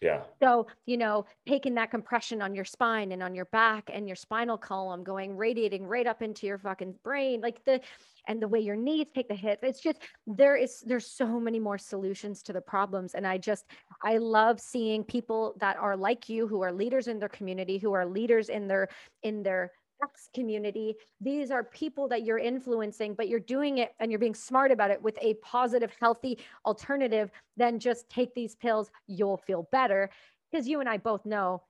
[0.00, 0.22] Yeah.
[0.40, 4.14] So, you know, taking that compression on your spine and on your back and your
[4.14, 7.80] spinal column going radiating right up into your fucking brain, like the,
[8.28, 9.60] and the way your knees take the hits.
[9.62, 13.14] It's just, there is, there's so many more solutions to the problems.
[13.14, 13.64] And I just,
[14.02, 17.92] I love seeing people that are like you, who are leaders in their community, who
[17.92, 18.88] are leaders in their,
[19.22, 19.72] in their,
[20.02, 20.96] X community.
[21.20, 24.90] These are people that you're influencing, but you're doing it and you're being smart about
[24.90, 30.10] it with a positive, healthy alternative than just take these pills, you'll feel better.
[30.50, 31.62] Because you and I both know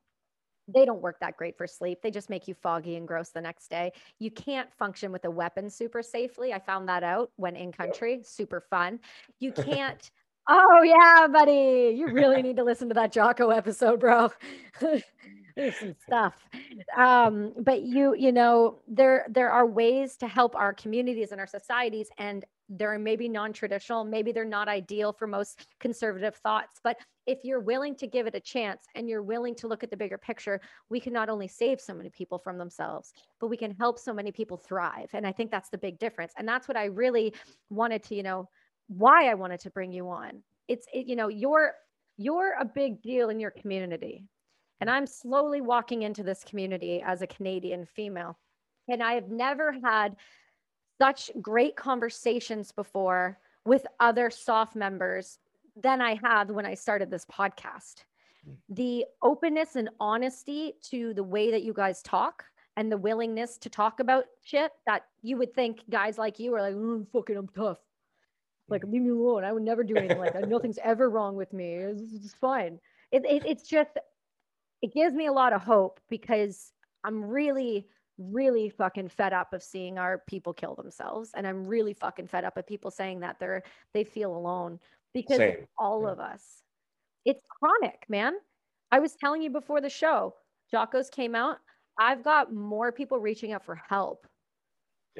[0.72, 2.00] they don't work that great for sleep.
[2.02, 3.92] They just make you foggy and gross the next day.
[4.18, 6.52] You can't function with a weapon super safely.
[6.52, 9.00] I found that out when in country, super fun.
[9.40, 10.10] You can't.
[10.48, 11.94] Oh yeah, buddy.
[11.96, 14.30] You really need to listen to that Jocko episode, bro.
[15.58, 16.34] There's some stuff.
[16.96, 21.46] Um, but you, you know, there there are ways to help our communities and our
[21.46, 26.80] societies, and they're maybe non-traditional, maybe they're not ideal for most conservative thoughts.
[26.84, 29.90] But if you're willing to give it a chance and you're willing to look at
[29.90, 30.60] the bigger picture,
[30.90, 34.12] we can not only save so many people from themselves, but we can help so
[34.12, 35.08] many people thrive.
[35.14, 36.34] And I think that's the big difference.
[36.36, 37.34] And that's what I really
[37.70, 38.48] wanted to, you know,
[38.88, 40.42] why I wanted to bring you on.
[40.68, 41.72] It's it, you know, you're
[42.18, 44.24] you're a big deal in your community.
[44.80, 48.38] And I'm slowly walking into this community as a Canadian female.
[48.88, 50.16] And I have never had
[51.00, 55.38] such great conversations before with other SOF members
[55.76, 58.04] than I had when I started this podcast.
[58.44, 58.52] Hmm.
[58.70, 62.44] The openness and honesty to the way that you guys talk
[62.76, 66.62] and the willingness to talk about shit that you would think guys like you are
[66.62, 67.78] like, oh, fucking, I'm tough.
[68.66, 68.72] Hmm.
[68.72, 69.44] Like, leave me alone.
[69.44, 70.48] I would never do anything like that.
[70.48, 71.74] Nothing's ever wrong with me.
[71.74, 72.80] It's, it's fine.
[73.12, 73.90] It, it, it's just,
[74.82, 76.72] it gives me a lot of hope because
[77.04, 77.86] I'm really,
[78.18, 81.30] really fucking fed up of seeing our people kill themselves.
[81.34, 83.62] And I'm really fucking fed up of people saying that they're,
[83.94, 84.78] they feel alone
[85.14, 85.66] because Same.
[85.76, 86.10] all Yeah.
[86.12, 86.62] of us,
[87.24, 88.34] it's chronic, man.
[88.90, 90.34] I was telling you before the show,
[90.72, 91.58] Jocko's came out.
[91.98, 94.26] I've got more people reaching out for help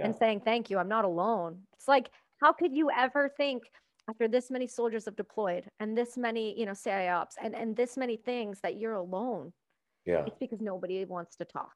[0.05, 0.79] and saying, thank you.
[0.79, 1.63] I'm not alone.
[1.75, 2.11] It's like,
[2.41, 3.65] how could you ever think
[4.09, 7.97] after this many soldiers have deployed and this many, you know, CIOps and, and this
[7.97, 9.53] many things that you're alone?
[10.05, 10.25] Yeah.
[10.27, 11.73] It's because nobody wants to talk.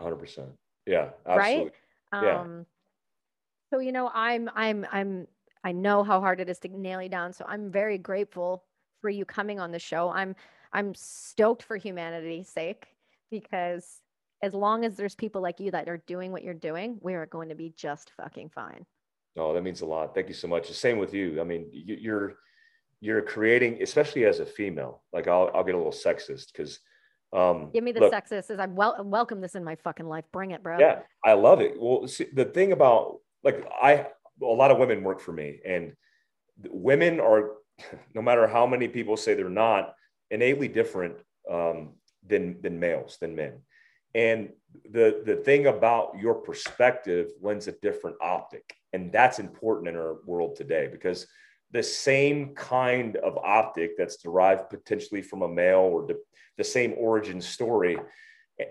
[0.00, 0.48] Hundred percent.
[0.86, 1.10] Yeah.
[1.26, 1.72] Right?
[2.12, 2.40] Yeah.
[2.40, 2.66] Um,
[3.72, 5.26] so you know, I'm I'm I'm
[5.64, 7.32] I know how hard it is to nail you down.
[7.32, 8.62] So I'm very grateful
[9.00, 10.10] for you coming on the show.
[10.10, 10.36] I'm
[10.72, 12.86] I'm stoked for humanity's sake
[13.30, 14.02] because
[14.42, 17.26] as long as there's people like you that are doing what you're doing, we are
[17.26, 18.86] going to be just fucking fine.
[19.36, 20.14] No, that means a lot.
[20.14, 20.68] Thank you so much.
[20.68, 21.40] The same with you.
[21.40, 22.34] I mean, you, you're
[23.00, 25.02] you're creating, especially as a female.
[25.12, 26.80] Like I'll I'll get a little sexist because
[27.32, 30.24] um Give me the look, sexist is I wel- welcome this in my fucking life.
[30.32, 30.78] Bring it, bro.
[30.78, 31.74] Yeah, I love it.
[31.78, 34.06] Well, see, the thing about like I
[34.42, 35.92] a lot of women work for me, and
[36.68, 37.52] women are
[38.14, 39.94] no matter how many people say they're not
[40.30, 41.16] innately different
[41.50, 41.94] um,
[42.26, 43.60] than than males than men.
[44.14, 44.50] And
[44.90, 50.16] the the thing about your perspective lends a different optic, and that's important in our
[50.26, 51.26] world today because
[51.72, 56.16] the same kind of optic that's derived potentially from a male or the,
[56.56, 57.98] the same origin story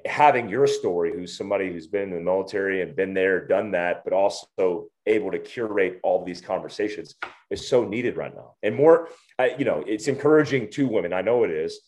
[0.05, 4.03] having your story, who's somebody who's been in the military and been there, done that,
[4.03, 7.15] but also able to curate all these conversations
[7.51, 8.55] is so needed right now.
[8.63, 11.13] And more, I, you know, it's encouraging to women.
[11.13, 11.79] I know it is,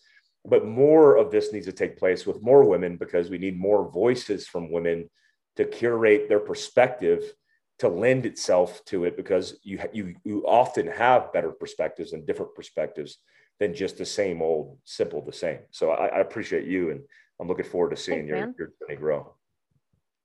[0.48, 3.92] but more of this needs to take place with more women because we need more
[3.92, 5.10] voices from women
[5.58, 7.34] to curate their perspective
[7.80, 12.56] to lend itself to it because you you you often have better perspectives and different
[12.56, 13.18] perspectives
[13.60, 15.60] than just the same old simple the same.
[15.72, 17.02] So I, I appreciate you and
[17.40, 18.56] I'm looking forward to seeing Thanks, your, man.
[18.58, 19.34] your journey grow.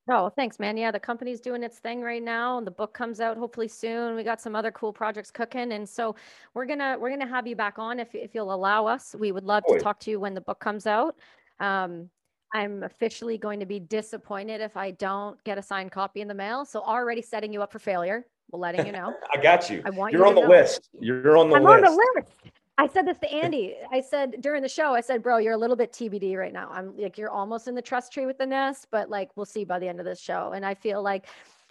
[0.09, 0.77] Oh, thanks, man.
[0.77, 4.17] Yeah, the company's doing its thing right now, and the book comes out hopefully soon.
[4.17, 6.17] We got some other cool projects cooking, and so
[6.55, 9.15] we're gonna we're gonna have you back on if if you'll allow us.
[9.17, 11.17] We would love to talk to you when the book comes out.
[11.61, 12.11] Um,
[12.53, 16.35] I'm officially going to be disappointed if I don't get a signed copy in the
[16.35, 16.65] mail.
[16.65, 18.27] So already setting you up for failure.
[18.51, 19.15] We're letting you know.
[19.35, 19.83] I got you.
[19.87, 20.49] I want You're you on the know.
[20.49, 20.91] list.
[21.01, 21.79] You're on the I'm list.
[21.79, 22.33] I'm on the list.
[22.79, 23.77] I said this to Andy.
[23.91, 26.71] I said during the show, I said, bro, you're a little bit TBD right now.
[26.73, 29.65] I'm like, you're almost in the trust tree with the nest, but like, we'll see
[29.65, 30.53] by the end of this show.
[30.55, 31.27] And I feel like,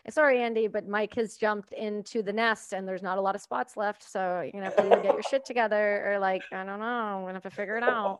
[0.10, 3.42] sorry, Andy, but Mike has jumped into the nest and there's not a lot of
[3.42, 4.10] spots left.
[4.10, 6.86] So you're going to have to get your shit together or like, I don't know,
[6.86, 8.20] I'm going to have to figure it out.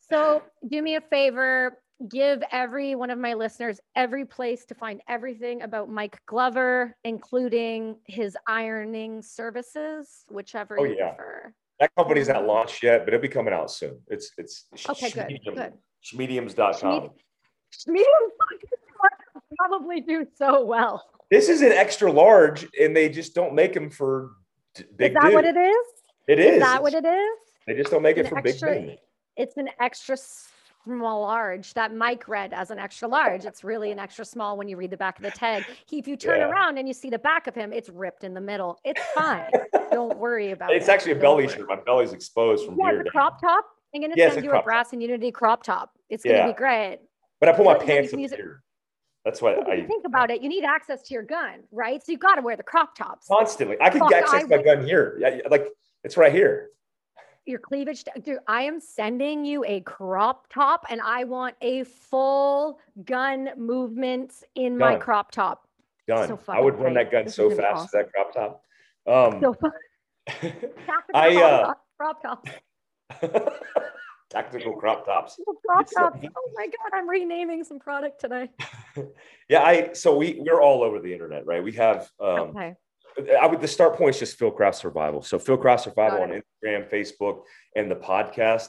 [0.00, 1.78] So do me a favor,
[2.08, 7.96] give every one of my listeners every place to find everything about Mike Glover, including
[8.06, 11.10] his ironing services, whichever oh, you yeah.
[11.10, 11.54] prefer.
[11.80, 13.98] That company's not launched yet, but it'll be coming out soon.
[14.06, 15.72] It's it's okay, good, good.
[16.04, 17.10] Schmediums.com.
[17.72, 18.30] Schmediums
[19.58, 21.04] probably do so well.
[21.30, 24.32] This is an extra large, and they just don't make them for
[24.96, 25.12] big.
[25.12, 25.34] Is that dudes.
[25.34, 25.86] what it is?
[26.28, 26.54] It is.
[26.54, 27.38] Is that it's, what it is?
[27.66, 28.98] They just don't make it for extra, big.
[29.36, 30.18] It's an extra
[30.84, 33.46] small large that Mike read as an extra large.
[33.46, 35.64] It's really an extra small when you read the back of the tag.
[35.86, 36.50] He, if you turn yeah.
[36.50, 38.78] around and you see the back of him, it's ripped in the middle.
[38.84, 39.50] It's fine.
[39.90, 40.80] Don't worry about it's it.
[40.82, 41.56] It's actually a Don't belly worry.
[41.56, 41.68] shirt.
[41.68, 43.02] My belly's exposed from yeah, here.
[43.04, 43.64] Yeah, crop top.
[43.94, 45.90] I'm gonna yeah, send you a, a brass and unity crop top.
[46.08, 46.98] It's gonna be great.
[47.40, 48.62] But I put my pants up here.
[49.24, 50.42] That's what I think about it.
[50.42, 52.02] You need access to your gun, right?
[52.04, 53.76] So you got to wear the crop tops constantly.
[53.80, 55.18] I can access I my gun here.
[55.20, 55.66] Yeah, like
[56.04, 56.70] it's right here
[57.50, 58.04] your cleavage.
[58.22, 64.32] Dude, I am sending you a crop top and I want a full gun movement
[64.54, 64.92] in gun.
[64.92, 65.66] my crop top.
[66.08, 66.28] Gun.
[66.28, 67.88] So I would run that gun this so fast, awesome.
[67.92, 68.62] that crop top.
[69.06, 69.72] Um, so fun.
[71.14, 72.50] I, uh, crop tops.
[74.30, 75.38] Tactical crop tops.
[75.66, 76.20] Crop tops.
[76.24, 78.48] Oh my god, I'm renaming some product today.
[79.48, 81.62] yeah, I so we we're all over the internet, right?
[81.62, 82.74] We have um, okay.
[83.40, 85.22] I would the start point is just Fieldcraft Survival.
[85.22, 87.42] So Fieldcraft Survival on Instagram, Facebook,
[87.74, 88.68] and the podcast.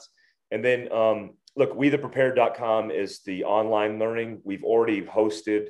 [0.50, 4.40] And then um, look, we the prepared.com is the online learning.
[4.42, 5.68] We've already hosted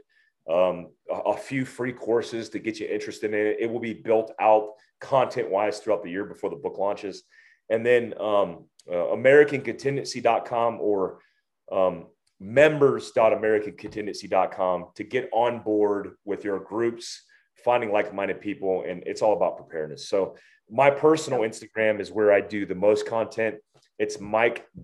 [0.51, 3.57] um, a, a, few free courses to get you interested in it.
[3.61, 4.71] It will be built out
[5.01, 7.23] content wise throughout the year before the book launches.
[7.71, 11.21] And then um, uh, AmericanContingency.com or
[11.71, 12.07] um,
[12.41, 17.23] members.americancontingency.com to get on board with your groups
[17.65, 20.35] finding like-minded people and it's all about preparedness so
[20.69, 23.55] my personal instagram is where i do the most content
[24.01, 24.75] it's mike.a.glover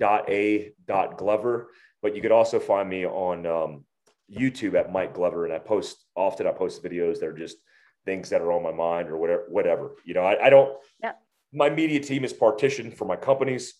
[2.00, 3.84] but you could also find me on um,
[4.30, 7.56] youtube at mike glover and i post often i post videos that are just
[8.04, 11.12] things that are on my mind or whatever whatever you know i, I don't yeah.
[11.52, 13.74] my media team is partitioned for my companies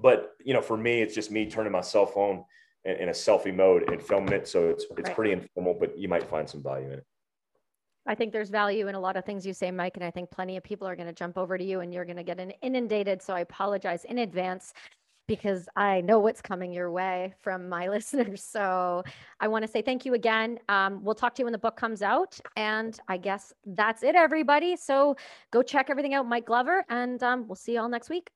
[0.00, 2.44] but you know for me it's just me turning my cell phone
[2.84, 5.14] in, in a selfie mode and filming it so it's it's right.
[5.14, 7.06] pretty informal but you might find some value in it
[8.08, 10.30] I think there's value in a lot of things you say, Mike, and I think
[10.30, 12.40] plenty of people are going to jump over to you and you're going to get
[12.62, 13.20] inundated.
[13.20, 14.72] So I apologize in advance
[15.28, 18.42] because I know what's coming your way from my listeners.
[18.42, 19.04] So
[19.38, 20.58] I want to say thank you again.
[20.68, 22.40] Um, we'll talk to you when the book comes out.
[22.56, 24.74] And I guess that's it, everybody.
[24.74, 25.16] So
[25.52, 28.30] go check everything out, Mike Glover, and um, we'll see you all next week.